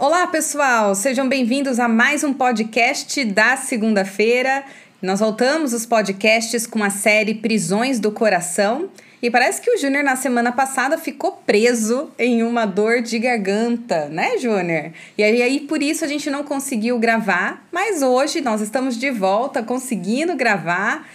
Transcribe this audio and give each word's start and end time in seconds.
Olá, 0.00 0.26
pessoal! 0.26 0.94
Sejam 0.94 1.28
bem-vindos 1.28 1.78
a 1.78 1.86
mais 1.86 2.24
um 2.24 2.32
podcast 2.32 3.22
da 3.22 3.54
segunda-feira. 3.58 4.64
Nós 5.02 5.20
voltamos 5.20 5.74
os 5.74 5.84
podcasts 5.84 6.66
com 6.66 6.82
a 6.82 6.88
série 6.88 7.34
Prisões 7.34 8.00
do 8.00 8.10
Coração. 8.10 8.88
E 9.22 9.30
parece 9.30 9.60
que 9.60 9.70
o 9.70 9.76
Júnior, 9.76 10.02
na 10.02 10.16
semana 10.16 10.52
passada, 10.52 10.96
ficou 10.96 11.32
preso 11.44 12.08
em 12.18 12.42
uma 12.42 12.64
dor 12.64 13.02
de 13.02 13.18
garganta, 13.18 14.08
né, 14.08 14.38
Júnior? 14.38 14.90
E 15.18 15.22
aí, 15.22 15.60
por 15.60 15.82
isso, 15.82 16.02
a 16.02 16.08
gente 16.08 16.30
não 16.30 16.44
conseguiu 16.44 16.98
gravar. 16.98 17.68
Mas 17.70 18.00
hoje 18.00 18.40
nós 18.40 18.62
estamos 18.62 18.96
de 18.96 19.10
volta, 19.10 19.62
conseguindo 19.62 20.34
gravar 20.34 21.06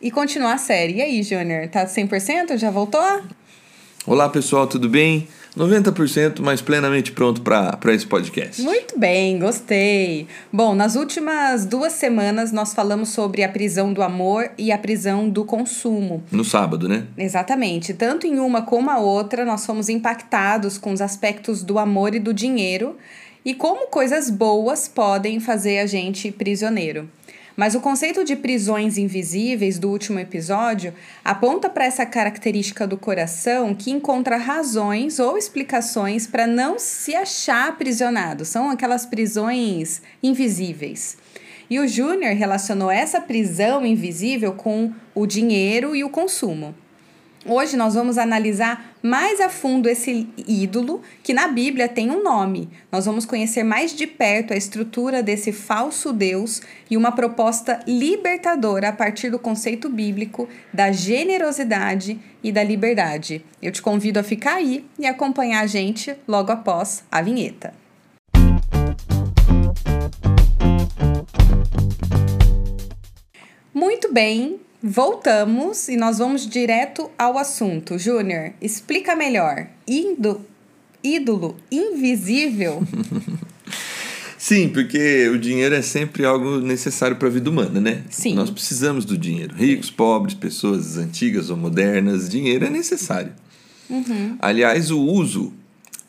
e 0.00 0.10
continuar 0.10 0.54
a 0.54 0.58
série. 0.58 0.94
E 0.94 1.02
aí, 1.02 1.22
Júnior, 1.22 1.68
tá 1.68 1.84
100%? 1.84 2.56
Já 2.56 2.70
voltou? 2.70 3.20
Olá, 4.06 4.30
pessoal, 4.30 4.66
tudo 4.66 4.88
bem? 4.88 5.28
90%, 5.56 6.40
mas 6.40 6.60
plenamente 6.60 7.12
pronto 7.12 7.40
para 7.40 7.94
esse 7.94 8.06
podcast. 8.06 8.62
Muito 8.62 8.98
bem, 8.98 9.38
gostei. 9.38 10.26
Bom, 10.52 10.74
nas 10.74 10.96
últimas 10.96 11.64
duas 11.64 11.92
semanas 11.94 12.52
nós 12.52 12.72
falamos 12.74 13.10
sobre 13.10 13.42
a 13.42 13.48
prisão 13.48 13.92
do 13.92 14.02
amor 14.02 14.50
e 14.56 14.70
a 14.72 14.78
prisão 14.78 15.28
do 15.28 15.44
consumo. 15.44 16.22
No 16.30 16.44
sábado, 16.44 16.88
né? 16.88 17.06
Exatamente. 17.16 17.94
Tanto 17.94 18.26
em 18.26 18.38
uma 18.38 18.62
como 18.62 18.90
a 18.90 18.98
outra, 18.98 19.44
nós 19.44 19.66
fomos 19.66 19.88
impactados 19.88 20.78
com 20.78 20.92
os 20.92 21.00
aspectos 21.00 21.62
do 21.62 21.78
amor 21.78 22.14
e 22.14 22.18
do 22.18 22.32
dinheiro 22.32 22.96
e 23.44 23.54
como 23.54 23.86
coisas 23.86 24.30
boas 24.30 24.86
podem 24.86 25.40
fazer 25.40 25.78
a 25.78 25.86
gente 25.86 26.30
prisioneiro. 26.30 27.08
Mas 27.56 27.74
o 27.74 27.80
conceito 27.80 28.24
de 28.24 28.36
prisões 28.36 28.96
invisíveis 28.96 29.78
do 29.78 29.90
último 29.90 30.18
episódio 30.18 30.94
aponta 31.24 31.68
para 31.68 31.84
essa 31.84 32.06
característica 32.06 32.86
do 32.86 32.96
coração 32.96 33.74
que 33.74 33.90
encontra 33.90 34.36
razões 34.36 35.18
ou 35.18 35.36
explicações 35.36 36.26
para 36.26 36.46
não 36.46 36.78
se 36.78 37.14
achar 37.14 37.68
aprisionado. 37.68 38.44
São 38.44 38.70
aquelas 38.70 39.04
prisões 39.04 40.00
invisíveis. 40.22 41.16
E 41.68 41.78
o 41.78 41.86
Júnior 41.86 42.34
relacionou 42.34 42.90
essa 42.90 43.20
prisão 43.20 43.86
invisível 43.86 44.54
com 44.54 44.92
o 45.14 45.26
dinheiro 45.26 45.94
e 45.94 46.02
o 46.02 46.10
consumo. 46.10 46.74
Hoje 47.46 47.74
nós 47.74 47.94
vamos 47.94 48.18
analisar 48.18 48.94
mais 49.02 49.40
a 49.40 49.48
fundo 49.48 49.88
esse 49.88 50.28
ídolo 50.46 51.00
que 51.22 51.32
na 51.32 51.48
Bíblia 51.48 51.88
tem 51.88 52.10
um 52.10 52.22
nome. 52.22 52.68
Nós 52.92 53.06
vamos 53.06 53.24
conhecer 53.24 53.62
mais 53.62 53.94
de 53.94 54.06
perto 54.06 54.52
a 54.52 54.56
estrutura 54.56 55.22
desse 55.22 55.50
falso 55.50 56.12
Deus 56.12 56.60
e 56.90 56.98
uma 56.98 57.12
proposta 57.12 57.80
libertadora 57.86 58.90
a 58.90 58.92
partir 58.92 59.30
do 59.30 59.38
conceito 59.38 59.88
bíblico 59.88 60.46
da 60.70 60.92
generosidade 60.92 62.20
e 62.42 62.52
da 62.52 62.62
liberdade. 62.62 63.42
Eu 63.62 63.72
te 63.72 63.80
convido 63.80 64.18
a 64.18 64.22
ficar 64.22 64.56
aí 64.56 64.84
e 64.98 65.06
acompanhar 65.06 65.62
a 65.62 65.66
gente 65.66 66.14
logo 66.28 66.52
após 66.52 67.04
a 67.10 67.22
vinheta. 67.22 67.72
Muito 73.72 74.12
bem, 74.12 74.60
Voltamos 74.82 75.88
e 75.88 75.96
nós 75.96 76.18
vamos 76.18 76.46
direto 76.48 77.10
ao 77.18 77.36
assunto. 77.36 77.98
Júnior, 77.98 78.52
explica 78.60 79.14
melhor. 79.14 79.66
Indo, 79.86 80.40
ídolo 81.04 81.56
invisível? 81.70 82.82
Sim, 84.38 84.70
porque 84.70 85.28
o 85.28 85.38
dinheiro 85.38 85.74
é 85.74 85.82
sempre 85.82 86.24
algo 86.24 86.60
necessário 86.60 87.16
para 87.16 87.28
a 87.28 87.30
vida 87.30 87.50
humana, 87.50 87.78
né? 87.78 88.04
Sim. 88.08 88.34
Nós 88.34 88.48
precisamos 88.48 89.04
do 89.04 89.18
dinheiro. 89.18 89.54
Ricos, 89.54 89.90
pobres, 89.90 90.34
pessoas 90.34 90.96
antigas 90.96 91.50
ou 91.50 91.58
modernas, 91.58 92.26
dinheiro 92.26 92.64
é 92.64 92.70
necessário. 92.70 93.32
Uhum. 93.90 94.36
Aliás, 94.40 94.90
o 94.90 94.98
uso 94.98 95.52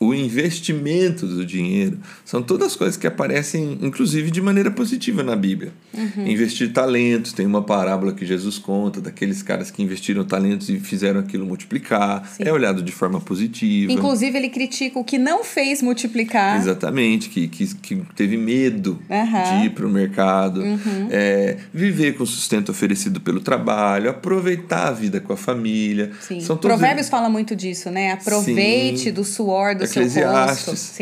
o 0.06 0.14
investimento 0.14 1.26
do 1.26 1.44
dinheiro, 1.44 1.98
são 2.24 2.42
todas 2.42 2.74
coisas 2.76 2.96
que 2.96 3.06
aparecem, 3.06 3.78
inclusive, 3.80 4.30
de 4.30 4.40
maneira 4.40 4.70
positiva 4.70 5.22
na 5.22 5.36
Bíblia. 5.36 5.72
Uhum. 5.92 6.26
Investir 6.26 6.72
talentos, 6.72 7.32
tem 7.32 7.46
uma 7.46 7.62
parábola 7.62 8.12
que 8.12 8.24
Jesus 8.24 8.58
conta 8.58 9.00
daqueles 9.00 9.42
caras 9.42 9.70
que 9.70 9.82
investiram 9.82 10.24
talentos 10.24 10.68
e 10.68 10.78
fizeram 10.78 11.20
aquilo 11.20 11.44
multiplicar. 11.46 12.26
Sim. 12.26 12.44
É 12.44 12.52
olhado 12.52 12.82
de 12.82 12.92
forma 12.92 13.20
positiva. 13.20 13.92
Inclusive, 13.92 14.36
ele 14.36 14.48
critica 14.48 14.98
o 14.98 15.04
que 15.04 15.18
não 15.18 15.44
fez 15.44 15.82
multiplicar. 15.82 16.56
Exatamente, 16.58 17.28
que, 17.28 17.48
que, 17.48 17.74
que 17.74 18.02
teve 18.16 18.36
medo 18.36 18.98
Uhum. 19.10 19.60
de 19.60 19.66
ir 19.66 19.70
para 19.70 19.86
o 19.86 19.90
mercado, 19.90 20.60
Uhum. 20.62 21.08
é, 21.10 21.56
viver 21.72 22.14
com 22.14 22.24
o 22.24 22.26
sustento 22.26 22.70
oferecido 22.70 23.20
pelo 23.20 23.40
trabalho, 23.40 24.08
aproveitar 24.10 24.88
a 24.88 24.92
vida 24.92 25.20
com 25.20 25.32
a 25.32 25.36
família. 25.36 26.10
Sim. 26.20 26.40
São 26.40 26.56
todos 26.56 26.76
Provérbios 26.76 27.08
fala 27.08 27.28
muito 27.28 27.54
disso, 27.54 27.90
né? 27.90 28.12
Aproveite 28.12 29.00
Sim. 29.04 29.12
do 29.12 29.24
suor 29.24 29.74
do 29.74 29.86
seu 29.86 29.91
Eclesiastes. 30.00 30.98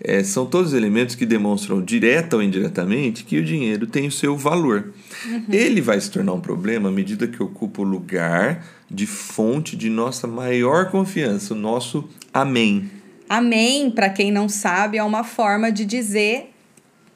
É, 0.00 0.22
são 0.24 0.46
todos 0.46 0.72
elementos 0.72 1.14
que 1.14 1.24
demonstram, 1.24 1.82
direta 1.82 2.36
ou 2.36 2.42
indiretamente, 2.42 3.24
que 3.24 3.38
o 3.38 3.44
dinheiro 3.44 3.86
tem 3.86 4.06
o 4.06 4.12
seu 4.12 4.36
valor. 4.36 4.92
Uhum. 5.26 5.44
Ele 5.50 5.80
vai 5.80 6.00
se 6.00 6.10
tornar 6.10 6.32
um 6.32 6.40
problema 6.40 6.88
à 6.88 6.92
medida 6.92 7.26
que 7.26 7.42
ocupa 7.42 7.82
o 7.82 7.84
lugar 7.84 8.64
de 8.90 9.06
fonte 9.06 9.76
de 9.76 9.88
nossa 9.88 10.26
maior 10.26 10.90
confiança, 10.90 11.54
o 11.54 11.56
nosso 11.56 12.08
amém. 12.32 12.90
Amém, 13.28 13.90
para 13.90 14.10
quem 14.10 14.30
não 14.30 14.48
sabe, 14.48 14.98
é 14.98 15.02
uma 15.02 15.24
forma 15.24 15.72
de 15.72 15.84
dizer 15.84 16.50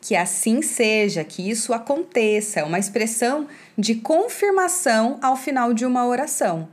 que 0.01 0.15
assim 0.15 0.63
seja, 0.63 1.25
que 1.25 1.51
isso 1.51 1.73
aconteça, 1.73 2.61
é 2.61 2.65
uma 2.65 2.79
expressão 2.79 3.49
de 3.77 3.97
confirmação 3.97 5.19
ao 5.21 5.37
final 5.37 5.75
de 5.75 5.85
uma 5.85 6.07
oração. 6.07 6.69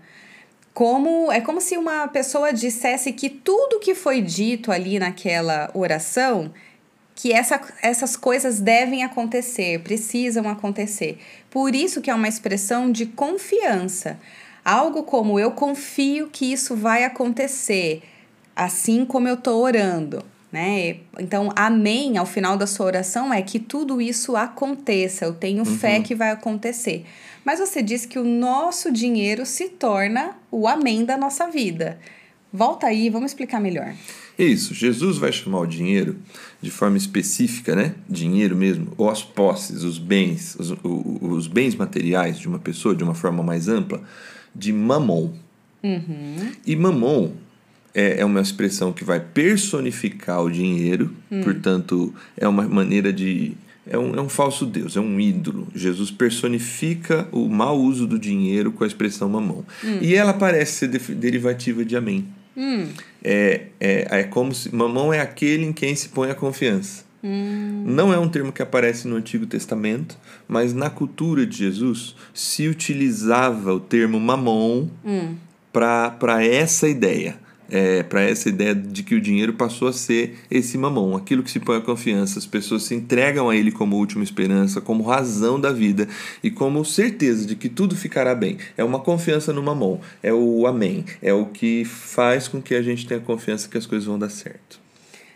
Como 0.74 1.32
é 1.32 1.40
como 1.40 1.62
se 1.62 1.78
uma 1.78 2.08
pessoa 2.08 2.52
dissesse 2.52 3.14
que 3.14 3.30
tudo 3.30 3.80
que 3.80 3.94
foi 3.94 4.22
dito 4.22 4.72
ali 4.72 4.98
naquela 4.98 5.70
oração, 5.74 6.52
que 7.16 7.32
essa, 7.32 7.62
essas 7.82 8.16
coisas 8.16 8.60
devem 8.60 9.04
acontecer, 9.04 9.80
precisam 9.80 10.50
acontecer. 10.50 11.20
Por 11.50 11.76
isso 11.76 12.02
que 12.02 12.10
é 12.10 12.16
uma 12.16 12.28
expressão 12.28 12.92
de 12.92 13.06
confiança. 13.06 14.20
Algo 14.66 15.04
como 15.04 15.40
eu 15.40 15.52
confio 15.52 16.30
que 16.32 16.52
isso 16.52 16.76
vai 16.76 17.04
acontecer, 17.04 18.02
assim 18.56 19.06
como 19.06 19.28
eu 19.28 19.36
estou 19.36 19.62
orando. 19.62 20.24
Né? 20.52 20.98
Então, 21.20 21.50
amém 21.56 22.18
ao 22.18 22.26
final 22.26 22.56
da 22.56 22.68
sua 22.68 22.86
oração 22.86 23.34
é 23.34 23.42
que 23.42 23.60
tudo 23.60 24.00
isso 24.00 24.36
aconteça. 24.36 25.26
Eu 25.26 25.34
tenho 25.34 25.66
fé 25.66 26.00
que 26.00 26.14
vai 26.14 26.30
acontecer. 26.30 27.06
Mas 27.46 27.60
você 27.60 27.82
disse 27.82 28.08
que 28.08 28.18
o 28.18 28.24
nosso 28.24 28.92
dinheiro 28.92 29.46
se 29.46 29.70
torna 29.70 30.36
o 30.50 30.68
amém 30.68 31.04
da 31.04 31.18
nossa 31.18 31.50
vida. 31.50 32.00
Volta 32.52 32.88
aí, 32.88 33.10
vamos 33.10 33.32
explicar 33.32 33.60
melhor. 33.60 33.94
Isso, 34.38 34.74
Jesus 34.74 35.18
vai 35.18 35.32
chamar 35.32 35.60
o 35.60 35.66
dinheiro 35.66 36.18
de 36.62 36.72
forma 36.72 36.98
específica, 36.98 37.76
né? 37.76 37.96
Dinheiro 38.10 38.56
mesmo, 38.56 38.94
ou 38.98 39.10
as 39.10 39.24
posses, 39.24 39.84
os 39.84 40.00
bens, 40.00 40.56
os, 40.60 40.74
os 40.84 41.48
bens 41.48 41.76
materiais 41.76 42.40
de 42.40 42.48
uma 42.48 42.60
pessoa, 42.60 42.96
de 42.96 43.04
uma 43.04 43.14
forma 43.14 43.44
mais 43.44 43.68
ampla, 43.68 44.02
de 44.56 44.72
mamon. 44.72 45.32
E 46.66 46.76
mamon 46.76 47.34
é, 47.94 48.22
é 48.22 48.26
uma 48.26 48.42
expressão 48.42 48.92
que 48.92 49.04
vai 49.04 49.20
personificar 49.20 50.42
o 50.42 50.50
dinheiro, 50.50 51.14
portanto, 51.44 52.14
é 52.38 52.48
uma 52.48 52.64
maneira 52.68 53.12
de. 53.14 53.54
É 53.86 53.98
um, 53.98 54.16
é 54.16 54.22
um 54.22 54.30
falso 54.30 54.66
Deus, 54.66 54.96
é 54.96 55.00
um 55.02 55.20
ídolo. 55.20 55.68
Jesus 55.76 56.10
personifica 56.10 57.28
o 57.32 57.50
mau 57.50 57.78
uso 57.80 58.08
do 58.08 58.18
dinheiro 58.18 58.72
com 58.72 58.84
a 58.84 58.88
expressão 58.88 59.28
mamon. 59.28 59.64
E 60.02 60.16
ela 60.16 60.34
parece 60.34 60.72
ser 60.80 60.88
def- 60.88 61.10
derivativa 61.12 61.84
de 61.84 61.96
amém. 61.98 62.26
É, 63.24 63.66
é, 63.80 64.20
é 64.20 64.24
como 64.24 64.54
se. 64.54 64.74
Mamão 64.74 65.12
é 65.14 65.20
aquele 65.20 65.66
em 65.66 65.74
quem 65.74 65.96
se 65.96 66.10
põe 66.10 66.30
a 66.30 66.36
confiança. 66.36 67.04
Não 67.86 68.14
é 68.14 68.20
um 68.20 68.28
termo 68.28 68.52
que 68.52 68.62
aparece 68.62 69.08
no 69.08 69.16
Antigo 69.16 69.46
Testamento, 69.46 70.18
mas 70.48 70.74
na 70.74 70.90
cultura 70.90 71.46
de 71.46 71.58
Jesus 71.58 72.16
se 72.34 72.68
utilizava 72.68 73.74
o 73.74 73.80
termo 73.80 74.20
mamon 74.20 74.88
para 75.72 76.46
essa 76.46 76.88
ideia. 76.88 77.38
É, 77.70 78.04
para 78.04 78.22
essa 78.22 78.50
ideia 78.50 78.76
de 78.76 79.02
que 79.04 79.16
o 79.16 79.22
dinheiro 79.22 79.54
passou 79.54 79.88
a 79.88 79.94
ser 79.94 80.38
esse 80.52 80.78
mamão, 80.78 81.16
aquilo 81.16 81.42
que 81.42 81.50
se 81.50 81.60
põe 81.60 81.78
a 81.78 81.82
confiança, 81.82 82.38
as 82.38 82.46
pessoas 82.46 82.84
se 82.84 82.94
entregam 82.94 83.50
a 83.50 83.56
ele 83.56 83.72
como 83.72 83.96
última 83.96 84.24
esperança, 84.24 84.82
como 84.82 85.04
razão 85.04 85.60
da 85.60 85.72
vida 85.72 86.08
e 86.44 86.52
como 86.52 86.84
certeza 86.86 87.46
de 87.46 87.56
que 87.56 87.70
tudo 87.70 87.96
ficará 87.96 88.36
bem. 88.36 88.58
É 88.78 88.84
uma 88.84 89.00
confiança 89.00 89.52
no 89.54 89.64
mamão, 89.64 90.00
é 90.22 90.34
o 90.34 90.68
amém, 90.68 91.06
é 91.22 91.34
o 91.34 91.46
que 91.46 91.84
faz 91.86 92.48
com 92.48 92.62
que 92.62 92.76
a 92.76 92.82
gente 92.82 93.08
tenha 93.08 93.20
confiança 93.20 93.68
que 93.68 93.78
as 93.78 93.86
coisas 93.86 94.06
vão 94.06 94.20
dar 94.20 94.30
certo. 94.30 94.84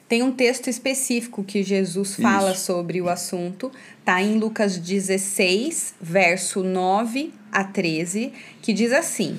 Tem 0.08 0.24
um 0.24 0.32
texto 0.32 0.70
específico 0.70 1.44
que 1.44 1.62
Jesus 1.62 2.16
fala 2.16 2.54
Isso. 2.54 2.66
sobre 2.66 3.02
o 3.02 3.10
assunto, 3.10 3.70
tá 4.06 4.22
em 4.22 4.40
Lucas 4.40 4.78
16, 4.78 5.96
verso 6.00 6.64
9 6.64 7.34
a 7.52 7.66
13, 7.66 8.32
que 8.62 8.72
diz 8.72 8.94
assim: 8.94 9.38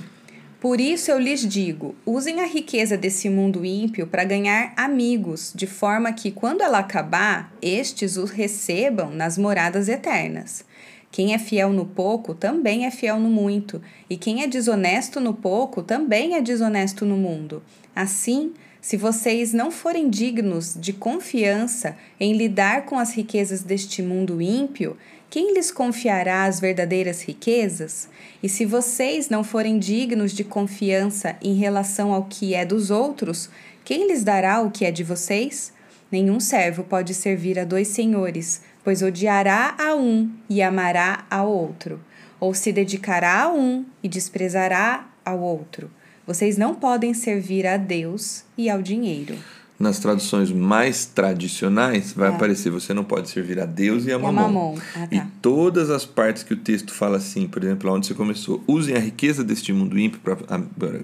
Por 0.61 0.81
isso 0.81 1.11
eu 1.11 1.21
lhes 1.21 1.47
digo: 1.47 1.95
usem 2.05 2.41
a 2.41 2.47
riqueza 2.47 2.97
desse 2.97 3.31
mundo 3.31 3.65
ímpio 3.65 4.09
para 4.09 4.25
ganhar 4.25 4.73
amigos, 4.77 5.53
de 5.55 5.69
forma 5.69 6.13
que, 6.13 6.33
quando 6.33 6.63
ela 6.63 6.81
acabar, 6.81 7.53
estes 7.63 8.17
os 8.17 8.31
recebam 8.31 9.11
nas 9.13 9.39
moradas 9.39 9.89
eternas. 9.89 10.65
Quem 11.13 11.33
é 11.33 11.39
fiel 11.39 11.73
no 11.73 11.87
pouco 11.87 12.35
também 12.35 12.87
é 12.87 12.91
fiel 12.91 13.21
no 13.21 13.31
muito, 13.31 13.81
e 14.11 14.17
quem 14.17 14.43
é 14.43 14.47
desonesto 14.49 15.21
no 15.21 15.33
pouco 15.33 15.83
também 15.83 16.35
é 16.35 16.41
desonesto 16.41 17.07
no 17.07 17.17
mundo. 17.17 17.63
Assim, 17.95 18.53
Se 18.81 18.97
vocês 18.97 19.53
não 19.53 19.71
forem 19.71 20.09
dignos 20.09 20.77
de 20.79 20.93
confiança 20.93 21.97
em 22.19 22.33
lidar 22.33 22.87
com 22.87 22.99
as 22.99 23.13
riquezas 23.13 23.63
deste 23.63 24.03
mundo 24.03 24.41
ímpio, 24.41 24.97
quem 25.31 25.53
lhes 25.53 25.71
confiará 25.71 26.45
as 26.45 26.59
verdadeiras 26.59 27.23
riquezas? 27.23 28.09
E 28.43 28.49
se 28.49 28.65
vocês 28.65 29.29
não 29.29 29.45
forem 29.45 29.79
dignos 29.79 30.33
de 30.33 30.43
confiança 30.43 31.37
em 31.43 31.55
relação 31.55 32.15
ao 32.15 32.25
que 32.25 32.55
é 32.55 32.65
dos 32.65 32.91
outros, 32.91 33.51
quem 33.85 34.09
lhes 34.09 34.25
dará 34.25 34.63
o 34.63 34.71
que 34.71 34.87
é 34.87 34.91
de 34.91 35.05
vocês? 35.05 35.73
Nenhum 36.11 36.41
servo 36.41 36.83
pode 36.83 37.13
servir 37.13 37.59
a 37.59 37.65
dois 37.65 37.89
senhores, 37.89 38.63
pois 38.83 39.03
odiará 39.03 39.75
a 39.79 39.95
um 39.95 40.31
e 40.49 40.63
amará 40.63 41.27
ao 41.31 41.51
outro, 41.51 42.01
ou 42.41 42.55
se 42.55 42.73
dedicará 42.73 43.43
a 43.43 43.53
um 43.53 43.85
e 44.03 44.09
desprezará 44.09 45.07
ao 45.23 45.41
outro. 45.41 45.91
Vocês 46.27 46.57
não 46.57 46.75
podem 46.75 47.13
servir 47.13 47.67
a 47.67 47.77
Deus 47.77 48.45
e 48.57 48.71
ao 48.71 48.81
dinheiro. 48.81 49.37
Nas 49.79 50.01
traduções 50.01 50.51
mais 50.51 51.07
tradicionais, 51.07 52.13
vai 52.13 52.31
é. 52.31 52.35
aparecer 52.35 52.69
você 52.69 52.93
não 52.93 53.05
pode 53.05 53.31
servir 53.31 53.61
a 53.61 53.65
Deus 53.65 54.07
e 54.07 54.13
a 54.13 54.19
mamon. 54.19 54.29
A 54.29 54.43
mamon. 54.43 54.79
Ah, 54.97 55.07
tá. 55.07 55.17
E 55.17 55.21
todas 55.41 55.89
as 55.89 56.05
partes 56.05 56.43
que 56.43 56.53
o 56.53 56.57
texto 56.57 56.93
fala 56.93 57.19
assim, 57.19 57.47
por 57.47 57.63
exemplo, 57.63 57.93
onde 57.93 58.07
você 58.07 58.15
começou, 58.15 58.63
usem 58.67 58.97
a 58.97 58.99
riqueza 58.99 59.45
deste 59.45 59.73
mundo 59.73 59.97
ímpio 59.97 60.21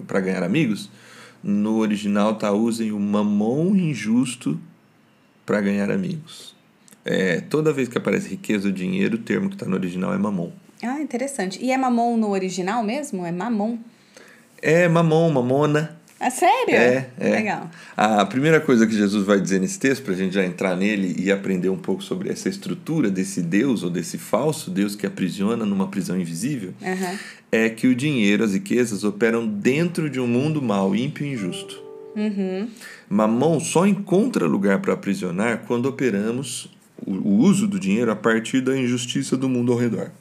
para 0.05 0.19
ganhar 0.19 0.43
amigos, 0.43 0.89
no 1.41 1.77
original 1.77 2.35
tá 2.35 2.51
usem 2.51 2.91
o 2.91 2.99
mamon 2.99 3.75
injusto 3.75 4.59
para 5.45 5.61
ganhar 5.61 5.89
amigos. 5.89 6.53
É, 7.05 7.39
toda 7.39 7.71
vez 7.71 7.87
que 7.87 7.97
aparece 7.97 8.27
riqueza 8.29 8.67
ou 8.67 8.73
dinheiro, 8.73 9.15
o 9.15 9.19
termo 9.19 9.47
que 9.47 9.55
está 9.55 9.67
no 9.67 9.75
original 9.75 10.13
é 10.13 10.17
mamon. 10.17 10.51
Ah, 10.81 10.99
interessante. 10.99 11.63
E 11.63 11.71
é 11.71 11.77
mamon 11.77 12.17
no 12.17 12.31
original 12.31 12.83
mesmo? 12.83 13.25
É 13.25 13.31
mamon? 13.31 13.77
É 14.61 14.87
mamon, 14.87 15.31
mamona. 15.31 15.97
É 16.19 16.29
sério? 16.29 16.75
É, 16.75 17.09
é. 17.19 17.29
Legal. 17.29 17.69
A 17.95 18.25
primeira 18.25 18.61
coisa 18.61 18.87
que 18.87 18.95
Jesus 18.95 19.25
vai 19.25 19.39
dizer 19.39 19.59
nesse 19.59 19.77
texto, 19.77 20.03
para 20.03 20.13
a 20.13 20.17
gente 20.17 20.33
já 20.33 20.45
entrar 20.45 20.75
nele 20.75 21.15
e 21.19 21.31
aprender 21.31 21.69
um 21.69 21.77
pouco 21.77 22.01
sobre 22.01 22.29
essa 22.29 22.47
estrutura 22.47 23.09
desse 23.09 23.41
Deus 23.41 23.83
ou 23.83 23.89
desse 23.89 24.17
falso 24.17 24.71
Deus 24.71 24.95
que 24.95 25.05
aprisiona 25.05 25.65
numa 25.65 25.87
prisão 25.87 26.19
invisível, 26.19 26.73
uhum. 26.81 27.17
é 27.51 27.69
que 27.69 27.87
o 27.87 27.95
dinheiro, 27.95 28.43
as 28.43 28.53
riquezas 28.53 29.03
operam 29.03 29.45
dentro 29.45 30.09
de 30.09 30.19
um 30.19 30.27
mundo 30.27 30.61
mau, 30.61 30.95
ímpio 30.95 31.25
e 31.25 31.33
injusto. 31.33 31.83
Uhum. 32.15 32.69
Mamon 33.09 33.59
só 33.59 33.85
encontra 33.85 34.47
lugar 34.47 34.79
para 34.79 34.93
aprisionar 34.93 35.63
quando 35.67 35.87
operamos 35.87 36.69
o 37.05 37.35
uso 37.39 37.67
do 37.67 37.77
dinheiro 37.77 38.09
a 38.09 38.15
partir 38.15 38.61
da 38.61 38.77
injustiça 38.77 39.35
do 39.35 39.49
mundo 39.49 39.73
ao 39.73 39.77
redor. 39.77 40.11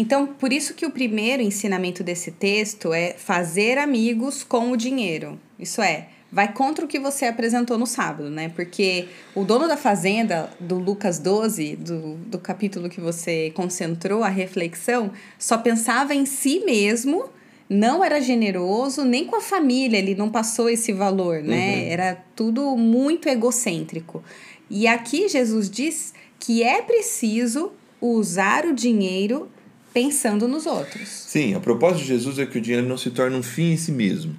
Então, 0.00 0.26
por 0.26 0.50
isso 0.50 0.72
que 0.72 0.86
o 0.86 0.90
primeiro 0.90 1.42
ensinamento 1.42 2.02
desse 2.02 2.30
texto 2.30 2.90
é 2.90 3.12
fazer 3.18 3.76
amigos 3.76 4.42
com 4.42 4.72
o 4.72 4.76
dinheiro. 4.76 5.38
Isso 5.58 5.82
é, 5.82 6.08
vai 6.32 6.50
contra 6.54 6.86
o 6.86 6.88
que 6.88 6.98
você 6.98 7.26
apresentou 7.26 7.76
no 7.76 7.84
sábado, 7.84 8.30
né? 8.30 8.50
Porque 8.56 9.08
o 9.34 9.44
dono 9.44 9.68
da 9.68 9.76
fazenda, 9.76 10.48
do 10.58 10.78
Lucas 10.78 11.18
12, 11.18 11.76
do, 11.76 12.14
do 12.14 12.38
capítulo 12.38 12.88
que 12.88 12.98
você 12.98 13.50
concentrou 13.50 14.24
a 14.24 14.30
reflexão, 14.30 15.12
só 15.38 15.58
pensava 15.58 16.14
em 16.14 16.24
si 16.24 16.60
mesmo, 16.60 17.28
não 17.68 18.02
era 18.02 18.22
generoso, 18.22 19.04
nem 19.04 19.26
com 19.26 19.36
a 19.36 19.42
família, 19.42 19.98
ele 19.98 20.14
não 20.14 20.30
passou 20.30 20.70
esse 20.70 20.94
valor, 20.94 21.42
né? 21.42 21.74
Uhum. 21.74 21.92
Era 21.92 22.24
tudo 22.34 22.74
muito 22.74 23.28
egocêntrico. 23.28 24.24
E 24.70 24.86
aqui 24.86 25.28
Jesus 25.28 25.68
diz 25.68 26.14
que 26.38 26.62
é 26.62 26.80
preciso 26.80 27.72
usar 28.00 28.64
o 28.64 28.72
dinheiro 28.72 29.50
pensando 29.92 30.46
nos 30.46 30.66
outros. 30.66 31.08
Sim, 31.08 31.54
a 31.54 31.60
propósito 31.60 32.02
de 32.02 32.08
Jesus 32.08 32.38
é 32.38 32.46
que 32.46 32.58
o 32.58 32.60
dinheiro 32.60 32.86
não 32.86 32.96
se 32.96 33.10
torne 33.10 33.36
um 33.36 33.42
fim 33.42 33.72
em 33.72 33.76
si 33.76 33.92
mesmo, 33.92 34.34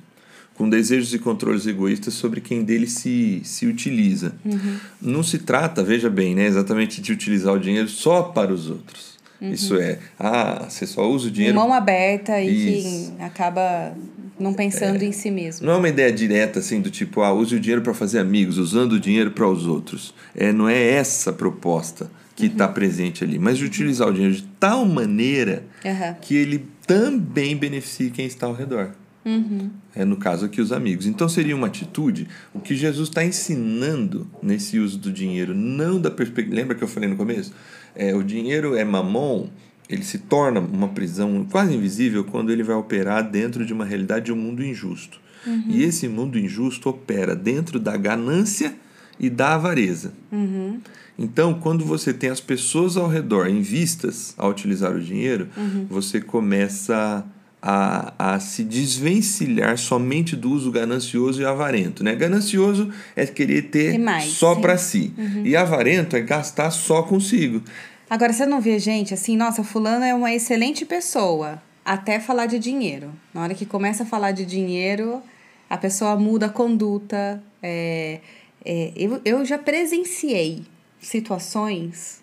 com 0.55 0.69
desejos 0.69 1.13
e 1.13 1.19
controles 1.19 1.65
egoístas 1.65 2.13
sobre 2.13 2.41
quem 2.41 2.63
dele 2.63 2.87
se, 2.87 3.41
se 3.43 3.65
utiliza. 3.65 4.33
Uhum. 4.45 4.77
Não 5.01 5.23
se 5.23 5.39
trata, 5.39 5.83
veja 5.83 6.09
bem, 6.09 6.35
né, 6.35 6.45
exatamente 6.45 7.01
de 7.01 7.11
utilizar 7.11 7.53
o 7.53 7.59
dinheiro 7.59 7.87
só 7.87 8.23
para 8.23 8.53
os 8.53 8.69
outros. 8.69 9.19
Uhum. 9.41 9.51
Isso 9.51 9.75
é, 9.75 9.99
ah, 10.19 10.67
você 10.69 10.85
só 10.85 11.09
usa 11.09 11.27
o 11.27 11.31
dinheiro. 11.31 11.55
Mão 11.55 11.73
aberta 11.73 12.39
e 12.39 12.55
que 12.55 13.13
acaba 13.23 13.95
não 14.39 14.53
pensando 14.53 15.01
é, 15.01 15.05
em 15.05 15.11
si 15.11 15.31
mesmo. 15.31 15.65
Não 15.65 15.73
é 15.73 15.77
uma 15.77 15.89
ideia 15.89 16.11
direta 16.11 16.59
assim 16.59 16.79
do 16.79 16.91
tipo, 16.91 17.21
ah, 17.21 17.33
use 17.33 17.55
o 17.55 17.59
dinheiro 17.59 17.81
para 17.81 17.93
fazer 17.93 18.19
amigos, 18.19 18.57
usando 18.57 18.93
o 18.93 18.99
dinheiro 18.99 19.31
para 19.31 19.47
os 19.47 19.65
outros. 19.65 20.13
É, 20.35 20.51
não 20.51 20.69
é 20.69 20.79
essa 20.79 21.31
a 21.31 21.33
proposta 21.33 22.09
que 22.41 22.53
está 22.53 22.67
uhum. 22.67 22.73
presente 22.73 23.23
ali, 23.23 23.37
mas 23.37 23.57
de 23.59 23.65
utilizar 23.65 24.07
o 24.07 24.13
dinheiro 24.13 24.35
de 24.35 24.43
tal 24.59 24.83
maneira 24.83 25.63
uhum. 25.85 26.15
que 26.19 26.35
ele 26.35 26.65
também 26.87 27.55
beneficie 27.55 28.09
quem 28.09 28.25
está 28.25 28.47
ao 28.47 28.53
redor. 28.53 28.91
Uhum. 29.23 29.69
É 29.95 30.03
no 30.03 30.17
caso 30.17 30.47
aqui 30.47 30.59
os 30.59 30.71
amigos. 30.71 31.05
Então 31.05 31.29
seria 31.29 31.55
uma 31.55 31.67
atitude 31.67 32.27
o 32.51 32.59
que 32.59 32.75
Jesus 32.75 33.09
está 33.09 33.23
ensinando 33.23 34.27
nesse 34.41 34.79
uso 34.79 34.97
do 34.97 35.11
dinheiro, 35.11 35.53
não 35.53 36.01
da 36.01 36.09
perspectiva. 36.09 36.55
Lembra 36.55 36.75
que 36.75 36.83
eu 36.83 36.87
falei 36.87 37.07
no 37.07 37.15
começo? 37.15 37.53
É, 37.95 38.15
o 38.15 38.23
dinheiro 38.23 38.75
é 38.75 38.83
mamon, 38.83 39.47
ele 39.87 40.03
se 40.03 40.17
torna 40.17 40.59
uma 40.59 40.87
prisão 40.87 41.45
quase 41.51 41.75
invisível 41.75 42.23
quando 42.23 42.51
ele 42.51 42.63
vai 42.63 42.75
operar 42.75 43.29
dentro 43.29 43.63
de 43.63 43.71
uma 43.71 43.85
realidade 43.85 44.25
de 44.25 44.33
um 44.33 44.37
mundo 44.37 44.63
injusto. 44.63 45.19
Uhum. 45.45 45.65
E 45.69 45.83
esse 45.83 46.07
mundo 46.07 46.39
injusto 46.39 46.89
opera 46.89 47.35
dentro 47.35 47.79
da 47.79 47.95
ganância 47.95 48.73
e 49.21 49.29
da 49.29 49.53
avareza. 49.53 50.13
Uhum. 50.31 50.79
Então, 51.17 51.53
quando 51.53 51.85
você 51.85 52.11
tem 52.11 52.31
as 52.31 52.41
pessoas 52.41 52.97
ao 52.97 53.07
redor 53.07 53.45
em 53.47 53.61
vistas 53.61 54.33
a 54.35 54.47
utilizar 54.47 54.91
o 54.91 54.99
dinheiro, 54.99 55.47
uhum. 55.55 55.85
você 55.87 56.19
começa 56.19 57.23
a, 57.61 58.13
a 58.17 58.39
se 58.39 58.63
desvencilhar 58.63 59.77
somente 59.77 60.35
do 60.35 60.49
uso 60.49 60.71
ganancioso 60.71 61.39
e 61.39 61.45
avarento. 61.45 62.03
Né? 62.03 62.15
Ganancioso 62.15 62.89
é 63.15 63.27
querer 63.27 63.63
ter 63.69 63.99
mais, 63.99 64.25
só 64.25 64.55
para 64.55 64.75
si. 64.75 65.13
Uhum. 65.15 65.45
E 65.45 65.55
avarento 65.55 66.15
é 66.15 66.21
gastar 66.21 66.71
só 66.71 67.03
consigo. 67.03 67.61
Agora, 68.09 68.33
você 68.33 68.47
não 68.47 68.59
vê 68.59 68.79
gente 68.79 69.13
assim, 69.13 69.37
nossa, 69.37 69.63
fulano 69.63 70.03
é 70.03 70.15
uma 70.15 70.33
excelente 70.33 70.83
pessoa, 70.83 71.61
até 71.85 72.19
falar 72.19 72.47
de 72.47 72.57
dinheiro. 72.57 73.11
Na 73.31 73.43
hora 73.43 73.53
que 73.53 73.67
começa 73.67 74.01
a 74.01 74.05
falar 74.05 74.31
de 74.31 74.43
dinheiro, 74.43 75.21
a 75.69 75.77
pessoa 75.77 76.15
muda 76.15 76.47
a 76.47 76.49
conduta. 76.49 77.41
É, 77.61 78.19
é, 78.65 78.91
eu, 78.95 79.21
eu 79.25 79.45
já 79.45 79.57
presenciei 79.57 80.63
situações 80.99 82.21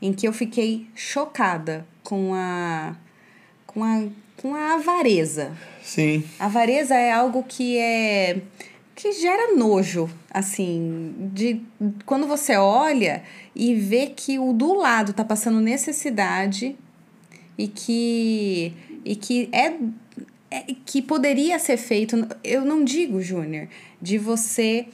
em 0.00 0.12
que 0.12 0.26
eu 0.26 0.32
fiquei 0.32 0.86
chocada 0.94 1.86
com 2.02 2.32
a, 2.34 2.96
com 3.66 3.84
a, 3.84 4.04
com 4.36 4.54
a 4.54 4.74
avareza. 4.74 5.56
Sim. 5.82 6.24
A 6.38 6.46
avareza 6.46 6.94
é 6.94 7.12
algo 7.12 7.42
que 7.42 7.76
é 7.78 8.40
que 8.94 9.12
gera 9.12 9.54
nojo, 9.54 10.10
assim, 10.28 11.14
de 11.32 11.60
quando 12.04 12.26
você 12.26 12.56
olha 12.56 13.22
e 13.54 13.72
vê 13.72 14.06
que 14.08 14.40
o 14.40 14.52
do 14.52 14.74
lado 14.74 15.12
tá 15.12 15.24
passando 15.24 15.60
necessidade 15.60 16.74
e 17.56 17.68
que 17.68 18.74
e 19.04 19.14
que 19.14 19.48
é, 19.52 19.74
é 20.50 20.74
que 20.84 21.00
poderia 21.00 21.60
ser 21.60 21.76
feito, 21.76 22.26
eu 22.42 22.64
não 22.64 22.84
digo, 22.84 23.22
Júnior, 23.22 23.68
de 24.02 24.18
você 24.18 24.88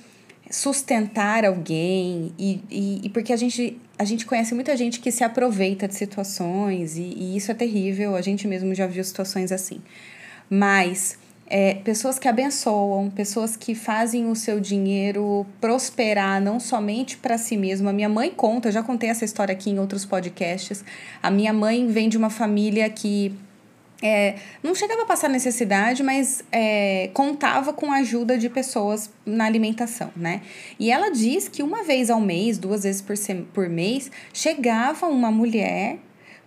sustentar 0.51 1.45
alguém 1.45 2.33
e, 2.39 2.61
e, 2.71 3.01
e, 3.05 3.09
porque 3.09 3.33
a 3.33 3.37
gente 3.37 3.79
a 3.99 4.05
gente 4.05 4.27
conhece 4.27 4.55
muita 4.55 4.77
gente 4.77 5.01
que 5.01 5.11
se 5.11 5.23
aproveita 5.23 5.87
de 5.87 5.95
situações 5.95 6.97
e, 6.97 7.03
e 7.03 7.37
isso 7.37 7.51
é 7.51 7.55
terrível 7.55 8.17
a 8.17 8.21
gente 8.21 8.47
mesmo 8.47 8.75
já 8.75 8.87
viu 8.87 9.03
situações 9.03 9.53
assim. 9.53 9.81
Mas 10.51 11.19
é, 11.47 11.75
pessoas 11.75 12.19
que 12.19 12.29
abençoam 12.29 13.11
pessoas 13.11 13.57
que 13.57 13.75
fazem 13.75 14.31
o 14.31 14.35
seu 14.35 14.61
dinheiro 14.61 15.47
prosperar 15.61 16.41
não 16.41 16.59
somente 16.61 17.17
para 17.17 17.39
si 17.39 17.57
mesmo 17.57 17.89
a 17.89 17.93
minha 17.93 18.09
mãe 18.09 18.31
conta 18.31 18.69
eu 18.69 18.73
já 18.73 18.83
contei 18.83 19.09
essa 19.09 19.25
história 19.25 19.53
aqui 19.53 19.71
em 19.71 19.79
outros 19.79 20.05
podcasts. 20.05 20.85
A 21.23 21.31
minha 21.31 21.53
mãe 21.53 21.87
vem 21.87 22.09
de 22.09 22.19
uma 22.19 22.31
família 22.31 22.89
que 22.91 23.35
é, 24.05 24.35
não 24.63 24.75
chegava 24.75 25.01
a 25.01 25.07
passar 25.07 25.31
necessidade, 25.31 26.03
mas 26.03 26.45
é, 26.53 27.09
contava 27.15 27.73
com 27.73 27.91
a 27.91 27.97
ajuda 27.97 28.37
de 28.37 28.51
pessoas 28.51 29.11
na 29.25 29.47
alimentação, 29.47 30.11
né? 30.15 30.43
E 30.79 30.91
ela 30.91 31.11
diz 31.11 31.49
que 31.49 31.63
uma 31.63 31.83
vez 31.83 32.11
ao 32.11 32.21
mês, 32.21 32.59
duas 32.59 32.83
vezes 32.83 33.01
por, 33.01 33.15
por 33.55 33.67
mês, 33.67 34.11
chegava 34.31 35.07
uma 35.07 35.31
mulher 35.31 35.97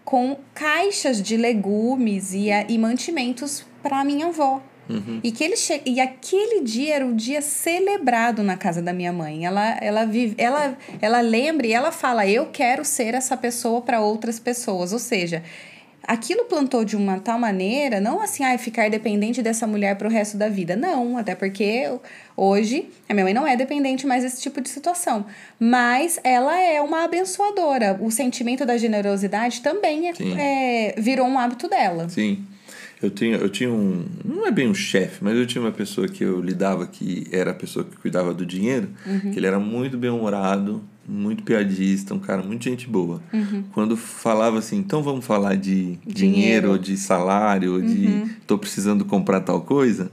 com 0.05 0.37
caixas 0.53 1.19
de 1.19 1.35
legumes 1.35 2.31
e, 2.31 2.49
e 2.69 2.77
mantimentos 2.77 3.65
para 3.81 4.03
minha 4.03 4.27
avó. 4.27 4.61
Uhum. 4.87 5.19
E, 5.23 5.31
que 5.31 5.43
ele 5.43 5.57
che... 5.57 5.81
e 5.83 5.99
aquele 5.99 6.61
dia 6.61 6.95
era 6.95 7.05
o 7.07 7.13
dia 7.15 7.41
celebrado 7.41 8.43
na 8.43 8.55
casa 8.55 8.83
da 8.83 8.93
minha 8.93 9.11
mãe. 9.11 9.45
Ela, 9.47 9.77
ela, 9.81 10.05
vive, 10.05 10.35
ela, 10.37 10.77
ela 11.01 11.21
lembra 11.21 11.65
e 11.65 11.73
ela 11.73 11.91
fala: 11.91 12.25
Eu 12.27 12.45
quero 12.45 12.85
ser 12.85 13.15
essa 13.15 13.35
pessoa 13.35 13.81
para 13.81 13.99
outras 13.99 14.39
pessoas. 14.39 14.93
Ou 14.93 14.99
seja, 14.99 15.43
aquilo 16.07 16.45
plantou 16.45 16.85
de 16.85 16.95
uma 16.95 17.19
tal 17.19 17.37
maneira, 17.37 17.99
não 17.99 18.21
assim, 18.21 18.43
ah, 18.43 18.57
ficar 18.57 18.89
dependente 18.89 19.41
dessa 19.43 19.67
mulher 19.67 19.97
para 19.97 20.07
o 20.07 20.11
resto 20.11 20.37
da 20.37 20.47
vida. 20.47 20.75
Não, 20.75 21.17
até 21.17 21.35
porque 21.35 21.83
hoje 22.35 22.89
a 23.09 23.13
minha 23.13 23.25
mãe 23.25 23.33
não 23.33 23.45
é 23.45 23.57
dependente 23.57 24.07
mais 24.07 24.23
desse 24.23 24.41
tipo 24.41 24.61
de 24.61 24.69
situação. 24.69 25.25
Mas 25.59 26.19
ela 26.23 26.57
é 26.57 26.81
uma 26.81 27.03
abençoadora. 27.03 27.97
O 28.01 28.09
sentimento 28.09 28.65
da 28.65 28.77
generosidade 28.77 29.61
também 29.61 30.09
é, 30.09 30.13
é 30.37 30.95
virou 30.97 31.27
um 31.27 31.37
hábito 31.37 31.67
dela. 31.67 32.07
Sim. 32.07 32.45
Eu, 33.01 33.11
tinha, 33.11 33.35
eu 33.35 33.49
tinha 33.49 33.69
um. 33.71 34.05
Não 34.25 34.47
é 34.47 34.51
bem 34.51 34.67
um 34.67 34.73
chefe, 34.73 35.23
mas 35.23 35.37
eu 35.37 35.45
tinha 35.45 35.61
uma 35.61 35.71
pessoa 35.71 36.07
que 36.07 36.23
eu 36.23 36.41
lidava 36.41 36.87
que 36.87 37.27
era 37.31 37.51
a 37.51 37.53
pessoa 37.53 37.85
que 37.85 37.95
cuidava 37.97 38.33
do 38.33 38.43
dinheiro, 38.43 38.89
Uhum. 39.05 39.31
que 39.31 39.37
ele 39.37 39.45
era 39.45 39.59
muito 39.59 39.97
bem-humorado, 39.99 40.81
muito 41.07 41.43
piadista, 41.43 42.13
um 42.13 42.19
cara 42.19 42.43
muito 42.43 42.63
gente 42.63 42.87
boa. 42.87 43.21
Uhum. 43.33 43.63
Quando 43.71 43.95
falava 43.95 44.59
assim, 44.59 44.77
então 44.77 45.01
vamos 45.01 45.25
falar 45.25 45.55
de 45.55 45.97
Dinheiro. 46.05 46.07
Uhum. 46.07 46.13
dinheiro, 46.13 46.69
ou 46.71 46.77
de 46.77 46.97
salário, 46.97 47.73
ou 47.75 47.81
de 47.81 48.25
tô 48.45 48.57
precisando 48.57 49.05
comprar 49.05 49.39
tal 49.41 49.61
coisa, 49.61 50.11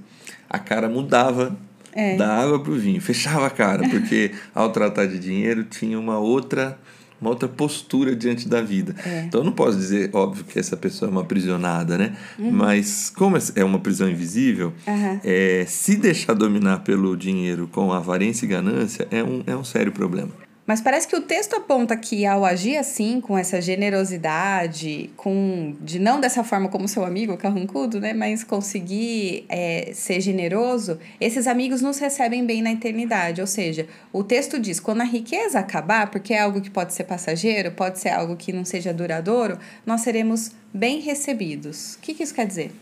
a 0.48 0.58
cara 0.58 0.88
mudava 0.88 1.56
É. 1.92 2.16
da 2.16 2.42
água 2.42 2.60
pro 2.62 2.74
vinho, 2.74 3.00
fechava 3.00 3.46
a 3.46 3.50
cara, 3.50 3.88
porque 3.88 4.30
ao 4.54 4.70
tratar 4.70 5.06
de 5.06 5.18
dinheiro 5.18 5.64
tinha 5.64 5.98
uma 5.98 6.18
outra 6.18 6.78
uma 7.20 7.30
outra 7.30 7.48
postura 7.48 8.14
diante 8.14 8.46
da 8.48 8.60
vida. 8.60 8.94
É. 9.06 9.22
Então 9.22 9.40
eu 9.40 9.44
não 9.44 9.52
posso 9.52 9.78
dizer, 9.78 10.10
óbvio, 10.12 10.44
que 10.44 10.58
essa 10.58 10.76
pessoa 10.76 11.08
é 11.08 11.10
uma 11.12 11.22
aprisionada, 11.22 11.96
né? 11.96 12.14
Uhum. 12.38 12.50
Mas 12.50 13.08
como 13.08 13.38
é 13.54 13.64
uma 13.64 13.78
prisão 13.78 14.10
invisível, 14.10 14.74
Aham. 14.86 15.20
é, 15.24 15.64
se 15.66 15.96
deixar 15.96 16.34
dominar 16.34 16.80
pelo 16.80 17.16
dinheiro 17.16 17.66
com 17.72 17.90
avarência 17.92 18.44
e 18.44 18.48
ganância 18.48 19.08
é 19.10 19.24
um, 19.24 19.42
é 19.46 19.56
um 19.56 19.64
sério 19.64 19.90
problema. 19.90 20.32
Mas 20.66 20.80
parece 20.80 21.06
que 21.06 21.14
o 21.14 21.20
texto 21.20 21.54
aponta 21.54 21.94
que 21.94 22.24
ao 22.24 22.42
agir 22.42 22.78
assim, 22.78 23.20
com 23.20 23.36
essa 23.36 23.60
generosidade, 23.60 25.10
com 25.14 25.76
de 25.80 25.98
não 25.98 26.18
dessa 26.18 26.42
forma 26.42 26.70
como 26.70 26.88
seu 26.88 27.04
amigo 27.04 27.36
carrancudo, 27.36 28.00
né, 28.00 28.14
mas 28.14 28.42
conseguir 28.42 29.44
é, 29.50 29.90
ser 29.92 30.22
generoso, 30.22 30.98
esses 31.20 31.46
amigos 31.46 31.82
nos 31.82 31.98
recebem 31.98 32.46
bem 32.46 32.62
na 32.62 32.72
eternidade. 32.72 33.42
Ou 33.42 33.46
seja, 33.46 33.86
o 34.10 34.24
texto 34.24 34.58
diz 34.58 34.80
quando 34.80 35.02
a 35.02 35.04
riqueza 35.04 35.58
acabar, 35.58 36.10
porque 36.10 36.32
é 36.32 36.40
algo 36.40 36.62
que 36.62 36.70
pode 36.70 36.94
ser 36.94 37.04
passageiro, 37.04 37.70
pode 37.72 37.98
ser 37.98 38.08
algo 38.08 38.34
que 38.34 38.50
não 38.50 38.64
seja 38.64 38.94
duradouro, 38.94 39.58
nós 39.84 40.00
seremos 40.00 40.52
bem 40.72 40.98
recebidos. 41.00 41.96
O 41.96 41.98
que, 41.98 42.14
que 42.14 42.22
isso 42.22 42.34
quer 42.34 42.46
dizer? 42.46 42.72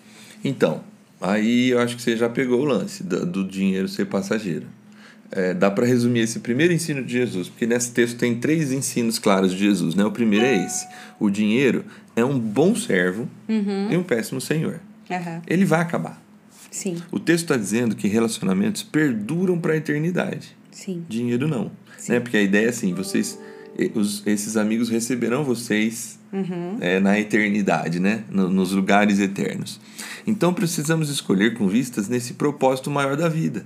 Então, 0.45 0.85
aí 1.21 1.71
eu 1.71 1.81
acho 1.81 1.97
que 1.97 2.03
você 2.03 2.17
já 2.17 2.29
pegou 2.29 2.61
o 2.61 2.65
lance 2.65 3.03
do, 3.03 3.27
do 3.27 3.45
dinheiro 3.45 3.89
ser 3.89 4.07
passageiro. 4.07 4.67
É, 5.35 5.55
dá 5.55 5.71
para 5.71 5.87
resumir 5.87 6.21
esse 6.21 6.41
primeiro 6.41 6.73
ensino 6.75 7.03
de 7.03 7.13
Jesus, 7.15 7.49
porque 7.49 7.67
nesse 7.67 7.91
texto 7.93 8.19
tem 8.19 8.35
três 8.39 8.71
ensinos 8.71 9.19
claros 9.19 9.53
de 9.53 9.59
Jesus. 9.59 9.95
Né? 9.95 10.05
O 10.05 10.11
primeiro 10.13 10.45
é 10.45 10.67
esse: 10.67 10.87
o 11.19 11.31
dinheiro 11.31 11.85
é 12.15 12.23
um 12.25 12.39
bom 12.39 12.75
servo 12.75 13.27
e 13.49 13.97
um 13.97 14.03
péssimo 14.03 14.41
senhor. 14.41 14.81
Aham. 15.11 15.41
Ele 15.47 15.65
vai 15.65 15.81
acabar. 15.81 16.23
Sim, 16.71 16.97
O 17.11 17.19
texto 17.19 17.45
está 17.45 17.57
dizendo 17.57 17.95
que 17.97 18.09
relacionamentos 18.09 18.83
perduram 18.83 19.59
para 19.59 19.73
a 19.75 19.77
eternidade. 19.77 20.57
sim. 20.71 21.05
Dinheiro 21.09 21.47
não. 21.49 21.71
Né? 22.09 22.19
Porque 22.21 22.37
a 22.37 22.43
ideia 22.43 22.67
é 22.67 22.69
assim: 22.71 22.93
vocês, 22.95 23.39
os, 23.95 24.23
esses 24.27 24.57
amigos 24.57 24.89
receberão 24.91 25.45
vocês 25.45 26.19
é, 26.81 26.99
na 27.01 27.19
eternidade, 27.19 28.01
né? 28.01 28.25
No- 28.31 28.49
nos 28.51 28.73
lugares 28.73 29.19
eternos. 29.19 29.81
Então 30.27 30.53
precisamos 30.55 31.09
escolher 31.11 31.55
com 31.55 31.69
vistas 31.69 32.09
nesse 32.09 32.35
propósito 32.35 32.91
maior 32.91 33.17
da 33.17 33.29
vida. 33.29 33.65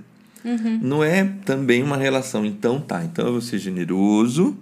Não 0.81 1.03
é 1.03 1.29
também 1.45 1.83
uma 1.83 1.97
relação, 1.97 2.45
então 2.45 2.79
tá, 2.79 3.03
então 3.03 3.25
eu 3.25 3.31
vou 3.33 3.41
ser 3.41 3.57
generoso 3.57 4.57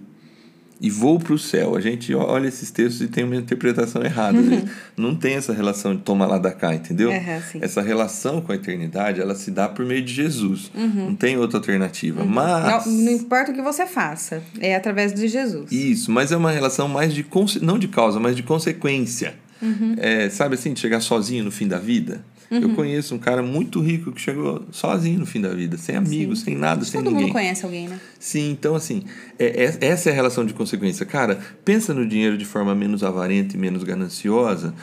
e 0.80 0.90
vou 0.90 1.18
para 1.18 1.32
o 1.32 1.38
céu. 1.38 1.74
A 1.74 1.80
gente 1.80 2.14
olha 2.14 2.48
esses 2.48 2.70
textos 2.70 3.00
e 3.00 3.08
tem 3.08 3.24
uma 3.24 3.36
interpretação 3.36 4.02
errada. 4.02 4.40
vezes. 4.40 4.70
Não 4.96 5.14
tem 5.14 5.34
essa 5.34 5.52
relação 5.52 5.94
de 5.94 6.02
toma 6.02 6.26
lá 6.26 6.38
da 6.38 6.52
cá, 6.52 6.74
entendeu? 6.74 7.10
Sim. 7.50 7.58
Essa 7.62 7.80
relação 7.80 8.40
com 8.40 8.52
a 8.52 8.54
eternidade, 8.54 9.20
ela 9.20 9.34
se 9.34 9.50
dá 9.50 9.68
por 9.68 9.84
meio 9.86 10.02
de 10.02 10.12
Jesus. 10.12 10.70
Não 10.74 11.14
tem 11.14 11.38
outra 11.38 11.58
alternativa. 11.58 12.22
Não, 12.22 12.30
Mas 12.30 12.86
não 12.86 13.12
importa 13.12 13.52
o 13.52 13.54
que 13.54 13.62
você 13.62 13.86
faça, 13.86 14.42
é 14.60 14.76
através 14.76 15.12
de 15.14 15.28
Jesus. 15.28 15.72
isso, 15.72 16.10
mas 16.10 16.30
é 16.30 16.36
uma 16.36 16.50
relação 16.50 16.88
mais 16.88 17.14
de 17.14 17.24
não 17.62 17.78
de 17.78 17.88
causa, 17.88 18.20
mas 18.20 18.36
de 18.36 18.42
consequência. 18.42 19.34
Uhum. 19.62 19.94
É, 19.96 20.28
sabe 20.28 20.54
assim, 20.54 20.74
de 20.74 20.80
chegar 20.80 21.00
sozinho 21.00 21.42
no 21.42 21.50
fim 21.50 21.66
da 21.66 21.78
vida? 21.78 22.22
Eu 22.50 22.70
conheço 22.74 23.14
um 23.14 23.18
cara 23.18 23.42
muito 23.42 23.80
rico 23.80 24.12
que 24.12 24.20
chegou 24.20 24.64
sozinho 24.70 25.18
no 25.18 25.26
fim 25.26 25.40
da 25.40 25.52
vida, 25.52 25.76
sem 25.76 25.96
amigos, 25.96 26.40
sem 26.40 26.54
nada, 26.54 26.84
sem 26.84 27.00
Todo 27.00 27.10
ninguém. 27.10 27.24
mundo 27.24 27.32
conhece 27.32 27.64
alguém, 27.64 27.88
né? 27.88 27.98
Sim, 28.20 28.50
então 28.52 28.74
assim, 28.74 29.02
é, 29.38 29.64
é- 29.64 29.78
essa 29.86 30.10
é 30.10 30.12
a 30.12 30.14
relação 30.14 30.44
de 30.46 30.54
consequência. 30.54 31.04
Cara, 31.04 31.40
pensa 31.64 31.92
no 31.92 32.06
dinheiro 32.06 32.38
de 32.38 32.44
forma 32.44 32.74
menos 32.74 33.02
avarenta 33.02 33.56
e 33.56 33.58
menos 33.58 33.82
gananciosa, 33.82 34.74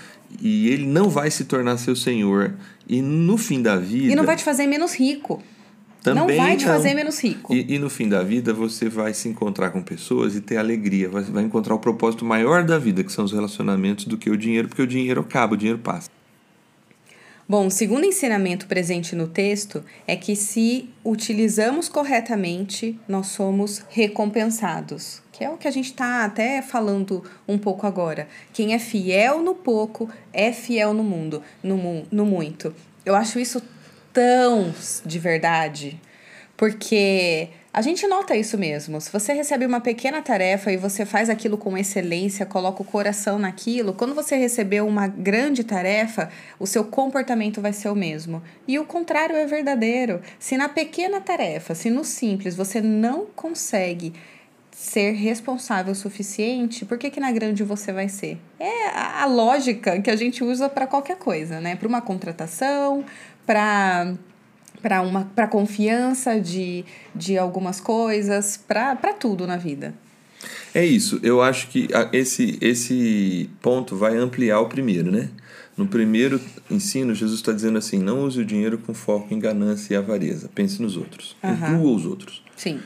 e 0.41 0.67
ele 0.69 0.85
não 0.85 1.09
vai 1.09 1.31
se 1.31 1.45
tornar 1.45 1.77
seu 1.77 1.95
senhor. 1.95 2.53
E 2.87 3.01
no 3.01 3.37
fim 3.37 3.61
da 3.61 3.77
vida. 3.77 4.11
E 4.11 4.15
não 4.15 4.25
vai 4.25 4.35
te 4.35 4.43
fazer 4.43 4.67
menos 4.67 4.93
rico. 4.93 5.41
também 6.01 6.35
não 6.37 6.45
vai 6.45 6.57
te 6.57 6.65
não. 6.65 6.73
fazer 6.73 6.93
menos 6.93 7.17
rico. 7.23 7.53
E, 7.53 7.75
e 7.75 7.79
no 7.79 7.89
fim 7.89 8.09
da 8.09 8.21
vida 8.23 8.53
você 8.53 8.89
vai 8.89 9.13
se 9.13 9.29
encontrar 9.29 9.69
com 9.69 9.81
pessoas 9.81 10.35
e 10.35 10.41
ter 10.41 10.57
alegria, 10.57 11.07
vai, 11.07 11.23
vai 11.23 11.43
encontrar 11.43 11.73
o 11.75 11.79
propósito 11.79 12.25
maior 12.25 12.63
da 12.65 12.77
vida, 12.77 13.03
que 13.05 13.11
são 13.11 13.23
os 13.23 13.31
relacionamentos, 13.31 14.03
do 14.03 14.17
que 14.17 14.29
o 14.29 14.35
dinheiro, 14.35 14.67
porque 14.67 14.81
o 14.81 14.87
dinheiro 14.87 15.21
acaba, 15.21 15.53
o 15.53 15.57
dinheiro 15.57 15.79
passa. 15.79 16.09
Bom, 17.47 17.67
o 17.67 17.71
segundo 17.71 18.05
ensinamento 18.05 18.67
presente 18.67 19.15
no 19.15 19.27
texto 19.27 19.83
é 20.07 20.15
que 20.15 20.35
se 20.35 20.89
utilizamos 21.03 21.89
corretamente, 21.89 22.97
nós 23.07 23.27
somos 23.27 23.83
recompensados. 23.89 25.21
Que 25.31 25.43
é 25.43 25.49
o 25.49 25.57
que 25.57 25.67
a 25.67 25.71
gente 25.71 25.87
está 25.89 26.23
até 26.23 26.61
falando 26.61 27.23
um 27.47 27.57
pouco 27.57 27.85
agora. 27.85 28.27
Quem 28.53 28.73
é 28.73 28.79
fiel 28.79 29.41
no 29.41 29.55
pouco 29.55 30.09
é 30.31 30.53
fiel 30.53 30.93
no 30.93 31.03
mundo, 31.03 31.41
no, 31.61 31.75
mu- 31.75 32.05
no 32.11 32.25
muito. 32.25 32.73
Eu 33.05 33.15
acho 33.15 33.39
isso 33.39 33.61
tão 34.13 34.73
de 35.05 35.19
verdade. 35.19 35.99
Porque 36.55 37.49
a 37.73 37.81
gente 37.81 38.05
nota 38.05 38.35
isso 38.35 38.55
mesmo. 38.55 39.01
Se 39.01 39.11
você 39.11 39.33
recebe 39.33 39.65
uma 39.65 39.81
pequena 39.81 40.21
tarefa 40.21 40.71
e 40.71 40.77
você 40.77 41.07
faz 41.07 41.27
aquilo 41.27 41.57
com 41.57 41.75
excelência, 41.75 42.45
coloca 42.45 42.83
o 42.83 42.85
coração 42.85 43.39
naquilo, 43.39 43.95
quando 43.95 44.13
você 44.13 44.35
receber 44.35 44.81
uma 44.81 45.07
grande 45.07 45.63
tarefa, 45.63 46.29
o 46.59 46.67
seu 46.67 46.83
comportamento 46.83 47.59
vai 47.61 47.73
ser 47.73 47.89
o 47.89 47.95
mesmo. 47.95 48.43
E 48.67 48.77
o 48.77 48.85
contrário 48.85 49.35
é 49.35 49.47
verdadeiro. 49.47 50.21
Se 50.37 50.55
na 50.55 50.69
pequena 50.69 51.19
tarefa, 51.19 51.73
se 51.73 51.89
no 51.89 52.03
simples, 52.03 52.55
você 52.55 52.79
não 52.79 53.25
consegue 53.35 54.13
ser 54.69 55.13
responsável 55.13 55.93
o 55.93 55.95
suficiente, 55.95 56.85
por 56.85 56.99
que, 56.99 57.09
que 57.09 57.19
na 57.19 57.31
grande 57.31 57.63
você 57.63 57.91
vai 57.91 58.07
ser? 58.07 58.37
É 58.59 58.89
a 58.89 59.25
lógica 59.25 59.99
que 59.99 60.11
a 60.11 60.15
gente 60.15 60.43
usa 60.43 60.69
para 60.69 60.85
qualquer 60.85 61.17
coisa, 61.17 61.59
né? 61.59 61.75
Para 61.75 61.87
uma 61.87 62.01
contratação, 62.01 63.03
para 63.45 64.13
para 64.83 65.01
uma 65.01 65.23
para 65.33 65.47
confiança 65.47 66.39
de, 66.39 66.85
de 67.15 67.37
algumas 67.37 67.79
coisas, 67.79 68.57
para 68.57 69.13
tudo 69.13 69.47
na 69.47 69.57
vida. 69.57 69.95
É 70.75 70.85
isso, 70.85 71.19
eu 71.23 71.41
acho 71.41 71.69
que 71.69 71.87
esse, 72.11 72.57
esse 72.59 73.49
ponto 73.61 73.95
vai 73.95 74.17
ampliar 74.17 74.59
o 74.59 74.67
primeiro, 74.67 75.09
né? 75.09 75.29
No 75.77 75.87
primeiro 75.87 76.39
ensino, 76.69 77.15
Jesus 77.15 77.39
está 77.39 77.53
dizendo 77.53 77.77
assim: 77.77 77.97
não 77.97 78.25
use 78.25 78.41
o 78.41 78.45
dinheiro 78.45 78.77
com 78.77 78.93
foco 78.93 79.33
em 79.33 79.39
ganância 79.39 79.93
e 79.93 79.97
avareza, 79.97 80.49
pense 80.53 80.81
nos 80.81 80.97
outros, 80.97 81.35
inclua 81.43 81.95
os 81.95 82.05
outros. 82.05 82.43
Sim, 82.55 82.79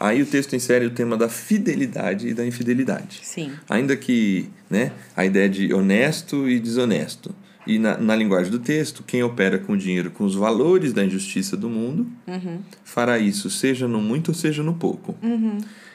Aí 0.00 0.22
o 0.22 0.26
texto 0.26 0.56
insere 0.56 0.86
o 0.86 0.90
tema 0.90 1.14
da 1.14 1.28
fidelidade 1.28 2.28
e 2.28 2.34
da 2.34 2.46
infidelidade. 2.46 3.20
sim. 3.22 3.52
Ainda 3.68 3.94
que 3.94 4.48
né, 4.70 4.92
a 5.14 5.26
ideia 5.26 5.48
de 5.48 5.74
honesto 5.74 6.48
e 6.48 6.58
desonesto. 6.58 7.34
E 7.70 7.78
na, 7.78 7.96
na 7.96 8.16
linguagem 8.16 8.50
do 8.50 8.58
texto, 8.58 9.04
quem 9.06 9.22
opera 9.22 9.56
com 9.56 9.76
dinheiro 9.76 10.10
com 10.10 10.24
os 10.24 10.34
valores 10.34 10.92
da 10.92 11.04
injustiça 11.04 11.56
do 11.56 11.70
mundo 11.70 12.04
fará 12.82 13.16
isso, 13.16 13.48
seja 13.48 13.86
no 13.86 14.00
muito 14.00 14.30
ou 14.30 14.34
seja 14.34 14.60
no 14.60 14.74
pouco. 14.74 15.14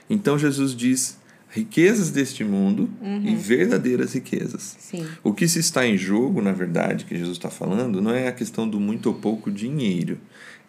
Então 0.10 0.40
Jesus 0.40 0.74
diz 0.74 1.20
riquezas 1.50 2.12
deste 2.12 2.46
mundo 2.46 2.90
e 3.26 3.36
verdadeiras 3.36 4.14
riquezas. 4.14 4.78
Sim. 4.80 5.06
O 5.22 5.34
que 5.34 5.50
se 5.50 5.60
está 5.60 5.86
em 5.86 5.98
jogo, 5.98 6.42
na 6.42 6.54
verdade, 6.54 7.04
que 7.04 7.18
Jesus 7.18 7.36
está 7.36 7.50
falando, 7.50 8.02
não 8.02 8.12
é 8.12 8.30
a 8.30 8.32
questão 8.32 8.70
do 8.70 8.80
muito 8.80 9.08
ou 9.08 9.16
pouco 9.16 9.52
dinheiro. 9.52 10.18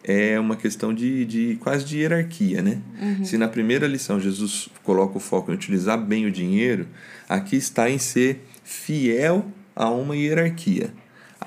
É 0.03 0.37
uma 0.37 0.57
questão 0.57 0.93
de, 0.93 1.23
de 1.23 1.55
quase 1.61 1.85
de 1.85 1.99
hierarquia, 1.99 2.61
né? 2.61 2.81
Se 3.23 3.37
na 3.37 3.47
primeira 3.47 3.87
lição 3.87 4.19
Jesus 4.19 4.67
coloca 4.83 5.17
o 5.17 5.21
foco 5.21 5.51
em 5.51 5.53
utilizar 5.55 5.97
bem 5.97 6.25
o 6.25 6.31
dinheiro, 6.31 6.85
aqui 7.29 7.55
está 7.55 7.89
em 7.89 7.97
ser 7.97 8.45
fiel 8.61 9.45
a 9.77 9.91
uma 9.91 10.15
hierarquia. 10.15 10.91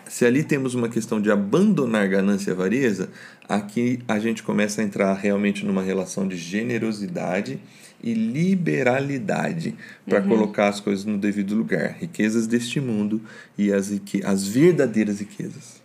Se 0.08 0.24
ali 0.24 0.44
temos 0.44 0.74
uma 0.74 0.88
questão 0.88 1.20
de 1.20 1.30
abandonar 1.30 2.08
ganância 2.08 2.50
e 2.50 2.52
avareza, 2.52 3.10
aqui 3.48 3.98
a 4.06 4.18
gente 4.20 4.42
começa 4.42 4.80
a 4.80 4.84
entrar 4.84 5.12
realmente 5.14 5.66
numa 5.66 5.82
relação 5.82 6.26
de 6.28 6.36
generosidade 6.36 7.60
e 8.02 8.14
liberalidade 8.14 9.74
para 10.08 10.22
colocar 10.22 10.68
as 10.68 10.80
coisas 10.80 11.04
no 11.04 11.18
devido 11.18 11.54
lugar. 11.54 11.96
Riquezas 11.98 12.46
deste 12.46 12.80
mundo 12.80 13.20
e 13.58 13.72
as, 13.72 13.92
as 14.24 14.46
verdadeiras 14.46 15.18
riquezas. 15.18 15.79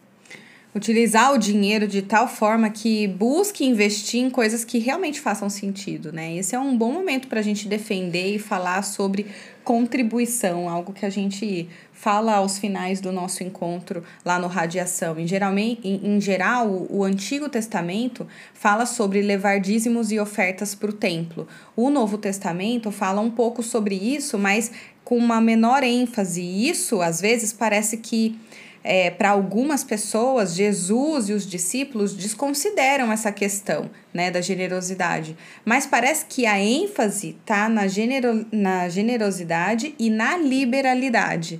Utilizar 0.75 1.33
o 1.33 1.37
dinheiro 1.37 1.87
de 1.87 2.01
tal 2.01 2.27
forma 2.27 2.69
que 2.69 3.07
busque 3.07 3.63
investir 3.63 4.19
em 4.19 4.29
coisas 4.29 4.65
que 4.65 4.77
realmente 4.77 5.21
façam 5.21 5.49
sentido, 5.49 6.11
né? 6.11 6.35
Esse 6.35 6.53
é 6.53 6.59
um 6.59 6.77
bom 6.77 6.91
momento 6.91 7.29
para 7.29 7.39
a 7.39 7.41
gente 7.41 7.65
defender 7.65 8.35
e 8.35 8.39
falar 8.39 8.81
sobre 8.81 9.25
contribuição, 9.63 10.67
algo 10.67 10.91
que 10.91 11.05
a 11.05 11.09
gente 11.09 11.69
fala 11.93 12.35
aos 12.35 12.57
finais 12.57 12.99
do 12.99 13.09
nosso 13.09 13.41
encontro 13.41 14.03
lá 14.25 14.37
no 14.37 14.47
Radiação. 14.47 15.17
Em, 15.17 15.25
geralmente, 15.25 15.87
em, 15.87 16.17
em 16.17 16.19
geral, 16.19 16.67
o, 16.67 16.97
o 16.97 17.03
Antigo 17.05 17.47
Testamento 17.47 18.27
fala 18.53 18.85
sobre 18.85 19.21
levar 19.21 19.61
dízimos 19.61 20.11
e 20.11 20.19
ofertas 20.19 20.75
para 20.75 20.89
o 20.89 20.93
templo. 20.93 21.47
O 21.73 21.89
Novo 21.89 22.17
Testamento 22.17 22.91
fala 22.91 23.21
um 23.21 23.31
pouco 23.31 23.63
sobre 23.63 23.95
isso, 23.95 24.37
mas 24.37 24.73
com 25.05 25.17
uma 25.17 25.39
menor 25.39 25.83
ênfase. 25.83 26.41
E 26.41 26.67
isso, 26.67 27.01
às 27.01 27.21
vezes, 27.21 27.53
parece 27.53 27.95
que 27.95 28.37
é, 28.87 29.09
para 29.09 29.31
algumas 29.31 29.83
pessoas, 29.83 30.53
Jesus 30.53 31.29
e 31.29 31.33
os 31.33 31.47
discípulos 31.47 32.13
desconsideram 32.13 33.11
essa 33.11 33.31
questão 33.31 33.89
né, 34.13 34.29
da 34.29 34.41
generosidade. 34.41 35.35
Mas 35.65 35.87
parece 35.87 36.25
que 36.29 36.45
a 36.45 36.59
ênfase 36.59 37.35
está 37.41 37.67
na, 37.67 37.87
genero, 37.87 38.45
na 38.51 38.87
generosidade 38.87 39.95
e 39.97 40.11
na 40.11 40.37
liberalidade. 40.37 41.59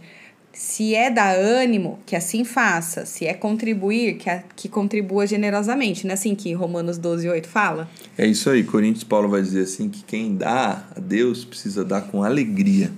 Se 0.53 0.93
é 0.93 1.09
dar 1.09 1.35
ânimo, 1.35 1.99
que 2.05 2.15
assim 2.15 2.43
faça. 2.45 3.07
Se 3.07 3.25
é 3.25 3.33
contribuir, 3.33 4.17
que, 4.17 4.29
a, 4.29 4.43
que 4.55 4.69
contribua 4.69 5.25
generosamente. 5.25 6.05
Não 6.05 6.11
é 6.11 6.13
assim 6.13 6.35
que 6.35 6.53
Romanos 6.53 6.99
12, 6.99 7.27
8 7.27 7.47
fala? 7.49 7.89
É 8.15 8.25
isso 8.27 8.51
aí. 8.51 8.63
Coríntios 8.63 9.03
Paulo 9.03 9.27
vai 9.27 9.41
dizer 9.41 9.63
assim 9.63 9.89
que 9.89 10.03
quem 10.03 10.35
dá 10.35 10.87
a 10.95 10.99
Deus 10.99 11.43
precisa 11.43 11.83
dar 11.83 12.01
com 12.03 12.23
alegria. 12.23 12.91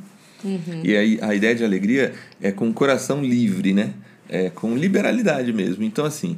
Uhum. 0.44 0.82
E 0.84 0.98
aí 0.98 1.18
a 1.22 1.34
ideia 1.34 1.56
de 1.56 1.64
alegria 1.64 2.14
é 2.42 2.52
com 2.52 2.70
o 2.70 2.74
coração 2.74 3.24
livre, 3.24 3.74
né? 3.74 3.94
É 4.30 4.50
com 4.50 4.76
liberalidade 4.76 5.54
mesmo. 5.54 5.84
Então, 5.84 6.06
assim, 6.06 6.38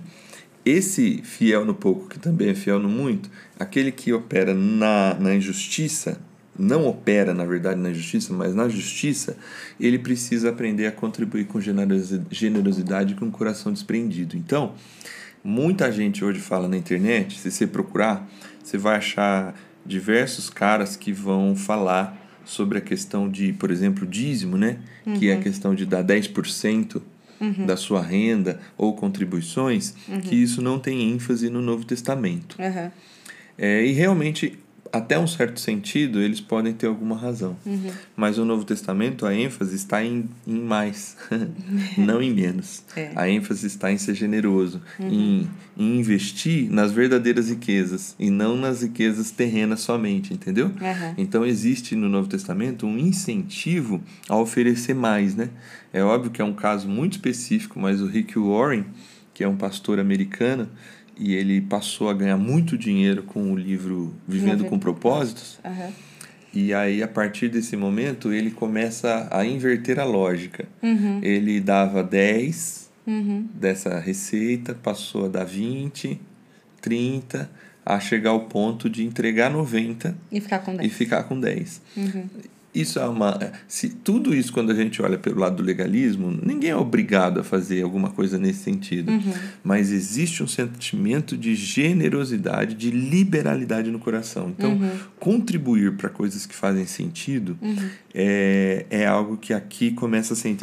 esse 0.65 1.22
fiel 1.24 1.65
no 1.65 1.74
pouco, 1.74 2.08
que 2.08 2.19
também 2.19 2.50
é 2.50 2.55
fiel 2.55 2.79
no 2.79 2.89
muito, 2.89 3.29
aquele 3.60 3.91
que 3.91 4.13
opera 4.13 4.53
na, 4.53 5.15
na 5.19 5.36
injustiça, 5.36 6.19
não 6.58 6.86
opera, 6.86 7.34
na 7.34 7.46
verdade, 7.46 7.79
na 7.79 7.93
justiça, 7.93 8.34
mas 8.34 8.53
na 8.53 8.67
justiça, 8.67 9.38
ele 9.79 9.98
precisa 9.98 10.50
aprender 10.50 10.88
a 10.88 10.91
contribuir 10.91 11.46
com 11.46 11.60
generosidade 11.62 13.13
e 13.13 13.15
com 13.15 13.27
o 13.27 13.31
coração 13.31 13.72
desprendido. 13.72 14.36
Então, 14.36 14.74
muita 15.41 15.89
gente 15.89 16.24
hoje 16.24 16.39
fala 16.39 16.67
na 16.67 16.75
internet, 16.75 17.39
se 17.39 17.50
você 17.50 17.65
procurar, 17.65 18.29
você 18.62 18.77
vai 18.77 18.98
achar 18.98 19.55
diversos 19.86 20.50
caras 20.50 20.98
que 20.98 21.13
vão 21.13 21.55
falar 21.55 22.17
sobre 22.43 22.77
a 22.77 22.81
questão 22.81 23.29
de, 23.29 23.53
por 23.53 23.72
exemplo, 23.72 24.05
dízimo, 24.05 24.58
né? 24.58 24.79
Uhum. 25.05 25.13
Que 25.13 25.29
é 25.29 25.34
a 25.34 25.36
uhum. 25.38 25.41
questão 25.41 25.74
de 25.74 25.86
dar 25.86 26.03
10% 26.03 27.01
uhum. 27.39 27.65
da 27.65 27.77
sua 27.77 28.01
renda 28.01 28.60
ou 28.77 28.96
contribuições, 28.96 29.93
uhum. 30.08 30.22
que 30.22 30.36
isso 30.36 30.62
não 30.62 30.79
tem 30.79 31.12
ênfase 31.12 31.50
no 31.50 31.62
Novo 31.62 31.86
Testamento. 31.86 32.55
É, 33.58 33.86
e 33.86 33.91
realmente 33.91 34.58
até 34.91 35.17
um 35.19 35.27
certo 35.27 35.60
sentido, 35.60 36.22
eles 36.22 36.41
podem 36.41 36.74
ter 36.74 36.88
alguma 36.88 37.15
razão. 37.15 37.55
Uhum. 37.65 37.91
Mas 38.15 38.38
o 38.38 38.46
Novo 38.46 38.63
Testamento, 38.63 39.25
a 39.25 39.34
ênfase 39.34 39.75
está 39.75 40.03
em, 40.03 40.29
em 40.48 40.60
mais, 40.60 41.17
não 41.98 42.22
em 42.22 42.34
menos. 42.34 42.84
É. 42.96 43.12
A 43.15 43.29
ênfase 43.29 43.67
está 43.67 43.91
em 43.91 43.98
ser 43.98 44.15
generoso, 44.15 44.81
uhum. 45.00 45.10
em, 45.10 45.50
em, 45.77 46.00
investir 46.00 46.69
nas 46.72 46.91
verdadeiras 46.91 47.50
riquezas 47.50 48.15
e 48.19 48.29
não 48.29 48.55
nas 48.55 48.81
riquezas 48.81 49.31
terrenas 49.31 49.81
somente, 49.81 50.34
entendeu? 50.34 50.67
Uhum. 50.67 51.13
Então 51.17 51.46
existe 51.46 51.96
no 51.96 52.10
Novo 52.10 52.27
Testamento 52.27 52.86
um 52.86 52.98
incentivo 52.98 54.01
a 54.27 54.36
oferecer 54.38 54.93
mais, 54.93 55.36
né? 55.36 55.50
É 55.93 56.03
óbvio 56.03 56.31
que 56.31 56.41
é 56.41 56.46
um 56.46 56.53
caso 56.53 56.88
muito 56.88 57.13
específico, 57.13 57.79
mas 57.79 58.01
o 58.01 58.05
Rick 58.05 58.38
Warren, 58.38 58.86
que 59.34 59.43
é 59.43 59.48
um 59.48 59.55
pastor 59.55 60.00
americano, 60.00 60.69
e 61.20 61.36
ele 61.36 61.60
passou 61.60 62.10
a 62.10 62.14
ganhar 62.14 62.38
muito 62.38 62.78
dinheiro 62.78 63.24
com 63.24 63.52
o 63.52 63.56
livro 63.56 64.16
Vivendo 64.26 64.64
com 64.66 64.80
Propósitos. 64.80 65.60
Uhum. 65.66 65.92
E 66.54 66.74
aí, 66.74 67.04
a 67.04 67.08
partir 67.08 67.50
desse 67.50 67.76
momento, 67.76 68.34
ele 68.34 68.50
começa 68.50 69.28
a 69.30 69.46
inverter 69.46 70.00
a 70.00 70.06
lógica. 70.06 70.66
Uhum. 70.82 71.20
Ele 71.22 71.60
dava 71.60 72.02
10 72.02 72.90
uhum. 73.06 73.48
dessa 73.54 74.00
receita, 74.00 74.74
passou 74.74 75.26
a 75.26 75.28
dar 75.28 75.44
20, 75.44 76.20
30, 76.82 77.50
a 77.86 78.00
chegar 78.00 78.32
ao 78.32 78.42
ponto 78.42 78.90
de 78.90 79.04
entregar 79.04 79.52
90 79.52 80.16
e 80.32 80.40
ficar 80.40 80.60
com 80.60 80.76
10. 80.76 80.92
E 80.92 80.94
ficar 80.94 81.24
com 81.24 81.40
10. 81.40 81.82
Isso 82.74 83.00
é 83.00 83.08
uma 83.08 83.52
se 83.68 83.90
tudo 83.90 84.34
isso 84.34 84.54
quando 84.54 84.72
a 84.72 84.76
gente 84.76 85.02
olha 85.02 85.18
pelo 85.18 85.40
lado 85.40 85.58
do 85.58 85.64
legalismo 85.64 86.32
ninguém 86.44 86.70
é 86.70 86.76
obrigado 86.76 87.40
a 87.40 87.44
fazer 87.44 87.82
alguma 87.82 88.12
coisa 88.12 88.38
nesse 88.38 88.60
sentido 88.60 89.12
uhum. 89.12 89.34
mas 89.64 89.92
existe 89.92 90.44
um 90.44 90.48
sentimento 90.48 91.36
de 91.36 91.56
generosidade 91.56 92.76
de 92.76 92.92
liberalidade 92.92 93.90
no 93.90 93.98
coração 93.98 94.54
então 94.56 94.74
uhum. 94.74 94.92
contribuir 95.20 95.94
para 95.94 96.10
coisas 96.10 96.46
que 96.46 96.54
fazem 96.54 96.86
sentido 96.86 97.58
uhum. 97.60 97.90
é, 98.14 98.86
é 98.90 99.06
algo 99.08 99.36
que 99.38 99.54
aqui 99.54 99.92
começa 99.92 100.34
a 100.34 100.36
ser 100.36 100.56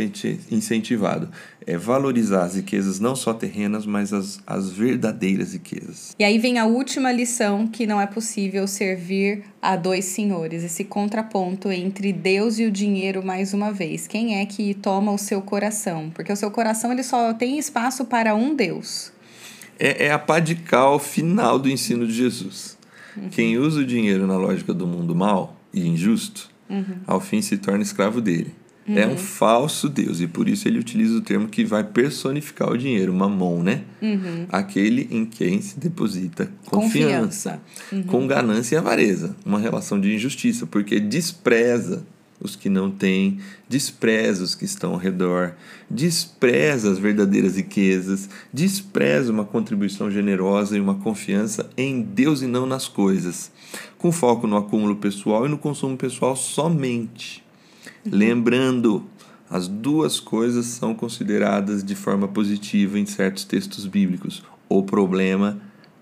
incentivado 0.50 1.28
é 1.66 1.76
valorizar 1.76 2.44
as 2.44 2.54
riquezas 2.54 3.00
não 3.00 3.16
só 3.16 3.34
terrenas 3.34 3.84
mas 3.84 4.12
as, 4.12 4.40
as 4.46 4.70
verdadeiras 4.70 5.54
riquezas 5.54 6.14
e 6.18 6.22
aí 6.22 6.38
vem 6.38 6.58
a 6.58 6.66
última 6.66 7.10
lição 7.10 7.66
que 7.66 7.84
não 7.84 8.00
é 8.00 8.06
possível 8.06 8.66
servir 8.68 9.42
a 9.66 9.74
dois 9.74 10.04
senhores 10.04 10.62
esse 10.62 10.84
contraponto 10.84 11.72
entre 11.72 12.12
Deus 12.12 12.58
e 12.60 12.64
o 12.64 12.70
dinheiro 12.70 13.24
mais 13.24 13.52
uma 13.52 13.72
vez. 13.72 14.06
Quem 14.06 14.40
é 14.40 14.46
que 14.46 14.72
toma 14.74 15.10
o 15.10 15.18
seu 15.18 15.42
coração? 15.42 16.08
Porque 16.14 16.32
o 16.32 16.36
seu 16.36 16.52
coração 16.52 16.92
ele 16.92 17.02
só 17.02 17.34
tem 17.34 17.58
espaço 17.58 18.04
para 18.04 18.32
um 18.36 18.54
Deus. 18.54 19.12
É, 19.76 20.06
é 20.06 20.12
a 20.12 20.18
pá 20.20 20.38
de 20.38 20.54
cal 20.54 21.00
final 21.00 21.58
do 21.58 21.68
ensino 21.68 22.06
de 22.06 22.12
Jesus. 22.12 22.78
Uhum. 23.16 23.28
Quem 23.28 23.58
usa 23.58 23.80
o 23.80 23.84
dinheiro 23.84 24.24
na 24.24 24.36
lógica 24.36 24.72
do 24.72 24.86
mundo 24.86 25.16
mal 25.16 25.56
e 25.74 25.86
injusto, 25.86 26.48
uhum. 26.70 26.98
ao 27.04 27.20
fim 27.20 27.42
se 27.42 27.58
torna 27.58 27.82
escravo 27.82 28.20
dele. 28.20 28.54
Uhum. 28.88 28.98
É 28.98 29.06
um 29.06 29.10
uhum. 29.10 29.16
falso 29.16 29.88
Deus 29.88 30.20
e 30.20 30.26
por 30.26 30.48
isso 30.48 30.68
ele 30.68 30.78
utiliza 30.78 31.16
o 31.16 31.20
termo 31.20 31.48
que 31.48 31.64
vai 31.64 31.82
personificar 31.82 32.70
o 32.70 32.78
dinheiro, 32.78 33.12
mamon, 33.12 33.62
né? 33.62 33.82
Uhum. 34.00 34.46
Aquele 34.48 35.08
em 35.10 35.24
quem 35.24 35.60
se 35.60 35.78
deposita 35.78 36.50
confiança, 36.64 37.60
confiança. 37.60 37.62
Uhum. 37.92 38.02
com 38.04 38.26
ganância 38.26 38.76
e 38.76 38.78
avareza, 38.78 39.34
uma 39.44 39.58
relação 39.58 40.00
de 40.00 40.14
injustiça, 40.14 40.66
porque 40.66 41.00
despreza 41.00 42.04
os 42.40 42.54
que 42.54 42.68
não 42.68 42.90
têm, 42.90 43.38
despreza 43.68 44.44
os 44.44 44.54
que 44.54 44.64
estão 44.64 44.92
ao 44.92 44.98
redor, 44.98 45.54
despreza 45.88 46.90
as 46.90 46.98
verdadeiras 46.98 47.56
riquezas, 47.56 48.28
despreza 48.52 49.32
uma 49.32 49.44
contribuição 49.44 50.10
generosa 50.10 50.76
e 50.76 50.80
uma 50.80 50.96
confiança 50.96 51.70
em 51.76 52.02
Deus 52.02 52.42
e 52.42 52.46
não 52.46 52.66
nas 52.66 52.88
coisas, 52.88 53.50
com 53.98 54.12
foco 54.12 54.46
no 54.46 54.56
acúmulo 54.56 54.96
pessoal 54.96 55.46
e 55.46 55.48
no 55.48 55.58
consumo 55.58 55.96
pessoal 55.96 56.36
somente. 56.36 57.45
Lembrando, 58.04 59.04
as 59.48 59.68
duas 59.68 60.18
coisas 60.18 60.66
são 60.66 60.94
consideradas 60.94 61.84
de 61.84 61.94
forma 61.94 62.26
positiva 62.28 62.98
em 62.98 63.06
certos 63.06 63.44
textos 63.44 63.86
bíblicos. 63.86 64.42
O 64.68 64.82
problema 64.82 65.60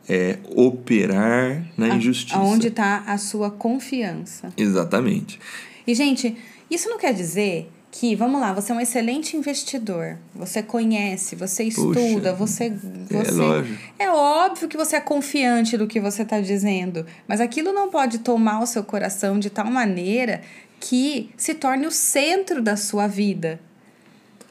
é 0.08 0.38
operar 0.54 1.66
na 1.76 1.88
injustiça. 1.88 2.38
Onde 2.38 2.68
está 2.68 3.04
a 3.06 3.18
sua 3.18 3.50
confiança. 3.50 4.52
Exatamente. 4.56 5.38
E, 5.86 5.94
gente, 5.94 6.36
isso 6.70 6.88
não 6.88 6.98
quer 6.98 7.12
dizer 7.12 7.70
que, 7.90 8.16
vamos 8.16 8.40
lá, 8.40 8.52
você 8.52 8.72
é 8.72 8.74
um 8.74 8.80
excelente 8.80 9.36
investidor, 9.36 10.18
você 10.34 10.60
conhece, 10.62 11.36
você 11.36 11.62
estuda, 11.62 12.34
você, 12.34 12.64
é 12.64 12.70
você. 12.70 13.30
É, 13.30 13.32
lógico. 13.32 13.82
é 14.00 14.10
óbvio 14.10 14.68
que 14.68 14.76
você 14.76 14.96
é 14.96 15.00
confiante 15.00 15.76
do 15.76 15.86
que 15.86 16.00
você 16.00 16.22
está 16.22 16.40
dizendo, 16.40 17.06
mas 17.28 17.40
aquilo 17.40 17.72
não 17.72 17.90
pode 17.90 18.18
tomar 18.18 18.60
o 18.60 18.66
seu 18.66 18.82
coração 18.82 19.38
de 19.38 19.48
tal 19.48 19.66
maneira 19.66 20.40
que 20.80 21.30
se 21.36 21.54
torne 21.54 21.86
o 21.86 21.90
centro 21.90 22.62
da 22.62 22.76
sua 22.76 23.06
vida. 23.06 23.60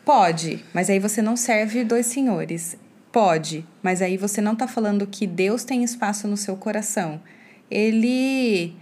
Pode, 0.06 0.64
mas 0.74 0.90
aí 0.90 1.00
você 1.00 1.22
não 1.22 1.36
serve 1.36 1.84
dois 1.84 2.08
senhores. 2.08 2.78
Pode, 3.12 3.66
mas 3.82 4.02
aí 4.02 4.18
você 4.18 4.42
não 4.42 4.54
está 4.54 4.68
falando 4.68 5.08
que 5.08 5.28
Deus 5.28 5.64
tem 5.64 5.84
espaço 5.84 6.28
no 6.28 6.36
seu 6.36 6.58
coração. 6.58 7.22
Ele 7.70 8.76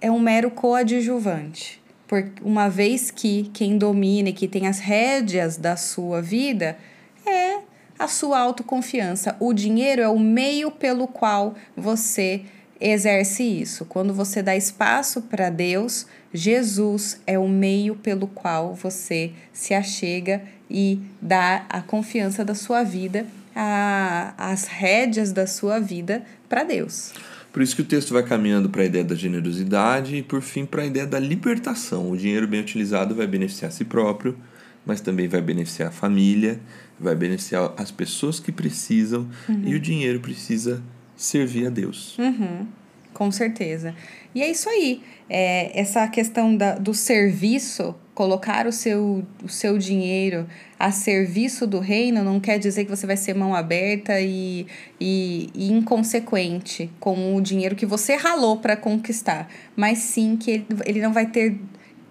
é 0.00 0.10
um 0.10 0.18
mero 0.18 0.50
coadjuvante. 0.50 1.80
Por 2.06 2.30
uma 2.42 2.68
vez 2.68 3.10
que 3.10 3.50
quem 3.52 3.78
domina 3.78 4.30
e 4.30 4.32
que 4.32 4.48
tem 4.48 4.66
as 4.66 4.78
rédeas 4.78 5.56
da 5.56 5.76
sua 5.76 6.20
vida 6.20 6.76
é 7.24 7.60
a 7.98 8.08
sua 8.08 8.38
autoconfiança. 8.38 9.36
O 9.40 9.52
dinheiro 9.52 10.02
é 10.02 10.08
o 10.08 10.18
meio 10.18 10.70
pelo 10.70 11.06
qual 11.06 11.54
você 11.76 12.42
exerce 12.80 13.42
isso. 13.42 13.84
Quando 13.84 14.14
você 14.14 14.42
dá 14.42 14.56
espaço 14.56 15.22
para 15.22 15.50
Deus, 15.50 16.06
Jesus 16.32 17.20
é 17.26 17.38
o 17.38 17.48
meio 17.48 17.94
pelo 17.96 18.26
qual 18.26 18.74
você 18.74 19.32
se 19.52 19.74
achega 19.74 20.42
e 20.70 21.00
dá 21.20 21.64
a 21.68 21.80
confiança 21.80 22.44
da 22.44 22.54
sua 22.54 22.82
vida, 22.82 23.26
a, 23.54 24.34
as 24.36 24.66
rédeas 24.66 25.32
da 25.32 25.46
sua 25.46 25.78
vida 25.78 26.22
para 26.48 26.64
Deus. 26.64 27.12
Por 27.52 27.62
isso 27.62 27.74
que 27.74 27.82
o 27.82 27.84
texto 27.84 28.12
vai 28.12 28.22
caminhando 28.22 28.68
para 28.68 28.82
a 28.82 28.84
ideia 28.84 29.04
da 29.04 29.14
generosidade 29.14 30.16
e, 30.16 30.22
por 30.22 30.42
fim, 30.42 30.66
para 30.66 30.82
a 30.82 30.86
ideia 30.86 31.06
da 31.06 31.18
libertação. 31.18 32.10
O 32.10 32.16
dinheiro 32.16 32.46
bem 32.46 32.60
utilizado 32.60 33.14
vai 33.14 33.26
beneficiar 33.26 33.70
a 33.70 33.72
si 33.72 33.84
próprio, 33.84 34.36
mas 34.84 35.00
também 35.00 35.26
vai 35.26 35.40
beneficiar 35.40 35.88
a 35.88 35.92
família, 35.92 36.60
vai 37.00 37.14
beneficiar 37.14 37.72
as 37.76 37.90
pessoas 37.90 38.38
que 38.38 38.52
precisam 38.52 39.28
uhum. 39.48 39.62
e 39.64 39.74
o 39.74 39.80
dinheiro 39.80 40.20
precisa 40.20 40.82
servir 41.18 41.66
a 41.66 41.70
Deus. 41.70 42.16
Uhum. 42.16 42.66
Com 43.12 43.30
certeza. 43.32 43.94
E 44.34 44.40
é 44.40 44.48
isso 44.48 44.68
aí. 44.68 45.02
É, 45.28 45.78
essa 45.78 46.06
questão 46.06 46.56
da, 46.56 46.76
do 46.76 46.94
serviço, 46.94 47.94
colocar 48.14 48.66
o 48.66 48.72
seu, 48.72 49.24
o 49.42 49.48
seu 49.48 49.76
dinheiro 49.76 50.46
a 50.78 50.92
serviço 50.92 51.66
do 51.66 51.80
reino, 51.80 52.22
não 52.22 52.38
quer 52.38 52.58
dizer 52.58 52.84
que 52.84 52.90
você 52.90 53.06
vai 53.06 53.16
ser 53.16 53.34
mão 53.34 53.54
aberta 53.54 54.20
e, 54.20 54.66
e, 55.00 55.50
e 55.54 55.72
inconsequente 55.72 56.88
com 57.00 57.34
o 57.34 57.40
dinheiro 57.40 57.74
que 57.74 57.84
você 57.84 58.14
ralou 58.14 58.58
para 58.58 58.76
conquistar. 58.76 59.50
Mas 59.74 59.98
sim 59.98 60.36
que 60.36 60.50
ele, 60.52 60.66
ele 60.86 61.00
não 61.02 61.12
vai 61.12 61.26
ter 61.26 61.58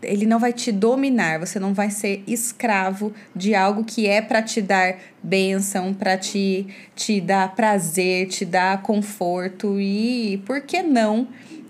ele 0.01 0.25
não 0.25 0.39
vai 0.39 0.53
te 0.53 0.71
dominar, 0.71 1.39
você 1.39 1.59
não 1.59 1.73
vai 1.73 1.89
ser 1.89 2.23
escravo 2.27 3.13
de 3.35 3.55
algo 3.55 3.83
que 3.83 4.07
é 4.07 4.21
para 4.21 4.41
te 4.41 4.61
dar 4.61 4.97
bênção, 5.23 5.93
para 5.93 6.17
te, 6.17 6.67
te 6.95 7.19
dar 7.19 7.55
prazer, 7.55 8.27
te 8.27 8.45
dar 8.45 8.81
conforto 8.81 9.79
e, 9.79 10.41
por 10.45 10.61
que 10.61 10.83
não, 10.83 11.27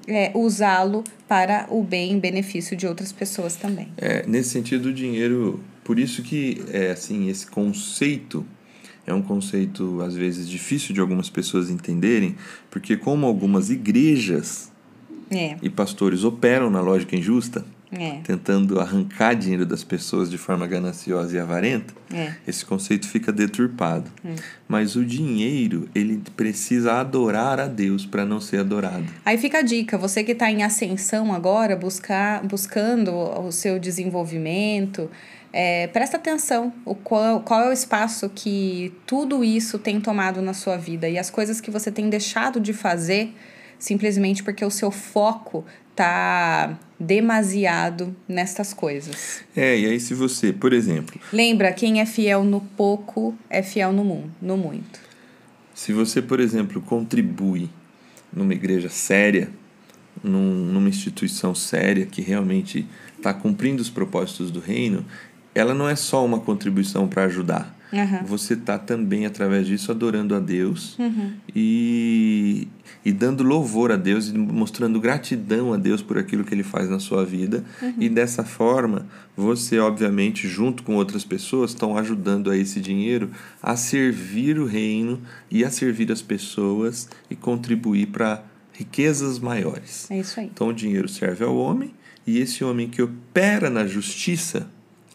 é, 0.07 0.31
usá-lo 0.33 1.03
para 1.27 1.67
o 1.69 1.83
bem 1.83 2.17
e 2.17 2.19
benefício 2.19 2.75
de 2.75 2.87
outras 2.87 3.11
pessoas 3.11 3.55
também. 3.55 3.89
É, 3.97 4.25
nesse 4.27 4.49
sentido, 4.49 4.89
o 4.89 4.93
dinheiro, 4.93 5.61
por 5.83 5.99
isso 5.99 6.21
que 6.21 6.63
é 6.71 6.91
assim, 6.91 7.29
esse 7.29 7.47
conceito 7.47 8.45
é 9.05 9.13
um 9.13 9.21
conceito 9.21 10.01
às 10.01 10.15
vezes 10.15 10.49
difícil 10.49 10.93
de 10.93 10.99
algumas 10.99 11.29
pessoas 11.29 11.69
entenderem, 11.69 12.35
porque 12.69 12.97
como 12.97 13.25
algumas 13.25 13.69
igrejas 13.69 14.69
É, 15.29 15.57
e 15.61 15.69
pastores 15.69 16.23
operam 16.23 16.69
na 16.69 16.81
lógica 16.81 17.15
injusta, 17.15 17.65
é, 17.91 18.19
tentando 18.23 18.79
arrancar 18.79 19.33
dinheiro 19.33 19.65
das 19.65 19.83
pessoas 19.83 20.29
de 20.29 20.37
forma 20.37 20.67
gananciosa 20.67 21.35
e 21.35 21.39
avarenta, 21.39 21.93
é. 22.13 22.33
esse 22.47 22.65
conceito 22.65 23.07
fica 23.07 23.31
deturpado. 23.31 24.11
Mas 24.67 24.95
o 24.95 25.05
dinheiro, 25.05 25.87
ele 25.95 26.21
precisa 26.35 26.93
adorar 26.93 27.59
a 27.59 27.67
Deus 27.67 28.05
para 28.05 28.25
não 28.25 28.41
ser 28.41 28.59
adorado. 28.59 29.05
Aí 29.23 29.37
fica 29.37 29.59
a 29.59 29.61
dica, 29.61 29.97
você 29.97 30.23
que 30.23 30.33
está 30.33 30.51
em 30.51 30.63
ascensão 30.63 31.33
agora, 31.33 31.75
buscar, 31.75 32.43
buscando 32.43 33.11
o 33.13 33.51
seu 33.51 33.79
desenvolvimento, 33.79 35.09
é, 35.53 35.87
presta 35.87 36.17
atenção 36.17 36.73
o 36.85 36.93
qual, 36.93 37.39
qual 37.39 37.61
é 37.61 37.69
o 37.69 37.73
espaço 37.73 38.29
que 38.29 38.93
tudo 39.05 39.43
isso 39.43 39.79
tem 39.79 39.99
tomado 40.01 40.41
na 40.41 40.53
sua 40.53 40.77
vida 40.77 41.07
e 41.07 41.17
as 41.17 41.29
coisas 41.29 41.61
que 41.61 41.71
você 41.71 41.91
tem 41.91 42.09
deixado 42.09 42.59
de 42.59 42.73
fazer 42.73 43.33
simplesmente 43.79 44.43
porque 44.43 44.63
o 44.63 44.71
seu 44.71 44.91
foco 44.91 45.65
tá 45.95 46.77
demasiado 46.99 48.15
nestas 48.27 48.73
coisas. 48.73 49.41
É, 49.55 49.77
e 49.77 49.85
aí 49.85 49.99
se 49.99 50.13
você, 50.13 50.53
por 50.53 50.73
exemplo, 50.73 51.19
Lembra, 51.33 51.71
quem 51.71 51.99
é 51.99 52.05
fiel 52.05 52.43
no 52.43 52.61
pouco 52.61 53.35
é 53.49 53.61
fiel 53.63 53.91
no, 53.91 54.03
mu 54.03 54.31
no 54.41 54.57
muito. 54.57 54.99
se 55.73 55.93
você, 55.93 56.21
por 56.21 56.39
exemplo, 56.39 56.81
contribui 56.81 57.69
numa 58.31 58.53
igreja 58.53 58.89
séria, 58.89 59.49
num, 60.23 60.41
numa 60.41 60.89
instituição 60.89 61.53
séria 61.53 62.05
que 62.05 62.21
realmente 62.21 62.85
está 63.15 63.33
cumprindo 63.33 63.81
os 63.81 63.89
propósitos 63.89 64.51
do 64.51 64.59
reino, 64.59 65.05
ela 65.53 65.73
não 65.73 65.87
é 65.89 65.95
só 65.95 66.23
uma 66.23 66.39
contribuição 66.39 67.07
para 67.07 67.23
ajudar. 67.25 67.76
Aham. 67.93 68.23
Você 68.25 68.53
está 68.53 68.77
também, 68.77 69.25
através 69.25 69.65
disso, 69.65 69.91
adorando 69.91 70.35
a 70.35 70.39
Deus 70.39 70.97
e, 71.55 72.67
e 73.05 73.11
dando 73.11 73.43
louvor 73.43 73.91
a 73.91 73.95
Deus 73.95 74.27
e 74.27 74.37
mostrando 74.37 74.99
gratidão 74.99 75.73
a 75.73 75.77
Deus 75.77 76.01
por 76.01 76.17
aquilo 76.17 76.43
que 76.43 76.53
Ele 76.53 76.63
faz 76.63 76.89
na 76.89 76.99
sua 76.99 77.25
vida. 77.25 77.63
E 77.97 78.09
dessa 78.09 78.43
forma, 78.43 79.07
você, 79.35 79.79
obviamente, 79.79 80.47
junto 80.47 80.83
com 80.83 80.95
outras 80.95 81.23
pessoas, 81.23 81.71
estão 81.71 81.97
ajudando 81.97 82.51
a 82.51 82.57
esse 82.57 82.81
dinheiro 82.81 83.31
a 83.61 83.75
servir 83.75 84.59
o 84.59 84.65
reino 84.65 85.21
e 85.49 85.63
a 85.63 85.69
servir 85.69 86.11
as 86.11 86.21
pessoas 86.21 87.09
e 87.29 87.35
contribuir 87.35 88.07
para 88.07 88.43
riquezas 88.73 89.39
maiores. 89.39 90.09
É 90.11 90.19
isso 90.19 90.39
aí. 90.39 90.47
Então 90.53 90.69
o 90.69 90.73
dinheiro 90.73 91.07
serve 91.07 91.43
ao 91.43 91.57
homem, 91.57 91.93
e 92.25 92.39
esse 92.39 92.63
homem 92.63 92.89
que 92.89 93.01
opera 93.01 93.69
na 93.69 93.87
justiça 93.87 94.69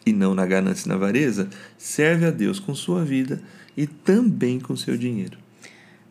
e 0.04 0.12
não 0.12 0.34
na 0.34 0.46
ganância 0.46 0.86
e 0.86 0.88
na 0.88 0.94
avareza, 0.94 1.48
serve 1.78 2.26
a 2.26 2.30
Deus 2.30 2.58
com 2.58 2.74
sua 2.74 3.04
vida 3.04 3.40
e 3.76 3.86
também 3.86 4.60
com 4.60 4.76
seu 4.76 4.96
dinheiro. 4.96 5.38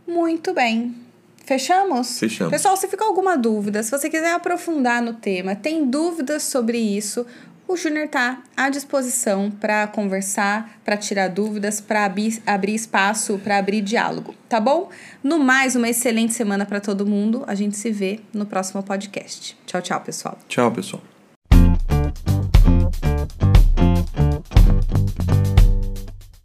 Muito 0.07 0.53
bem. 0.53 0.95
Fechamos? 1.45 2.19
Fechamos. 2.19 2.51
Pessoal, 2.51 2.77
se 2.77 2.87
ficou 2.87 3.07
alguma 3.07 3.37
dúvida, 3.37 3.83
se 3.83 3.91
você 3.91 4.09
quiser 4.09 4.33
aprofundar 4.33 5.01
no 5.01 5.13
tema, 5.13 5.55
tem 5.55 5.89
dúvidas 5.89 6.43
sobre 6.43 6.77
isso, 6.77 7.25
o 7.67 7.77
Júnior 7.77 8.09
tá 8.09 8.43
à 8.55 8.69
disposição 8.69 9.49
para 9.49 9.87
conversar, 9.87 10.77
para 10.83 10.97
tirar 10.97 11.29
dúvidas, 11.29 11.79
para 11.79 12.03
abrir, 12.03 12.41
abrir 12.45 12.75
espaço, 12.75 13.39
para 13.39 13.57
abrir 13.57 13.81
diálogo, 13.81 14.35
tá 14.49 14.59
bom? 14.59 14.89
No 15.23 15.39
mais, 15.39 15.75
uma 15.75 15.87
excelente 15.87 16.33
semana 16.33 16.65
para 16.65 16.81
todo 16.81 17.05
mundo. 17.05 17.45
A 17.47 17.55
gente 17.55 17.77
se 17.77 17.89
vê 17.89 18.19
no 18.33 18.45
próximo 18.45 18.83
podcast. 18.83 19.57
Tchau, 19.65 19.81
tchau, 19.81 20.01
pessoal. 20.01 20.37
Tchau, 20.49 20.71
pessoal. 20.71 21.01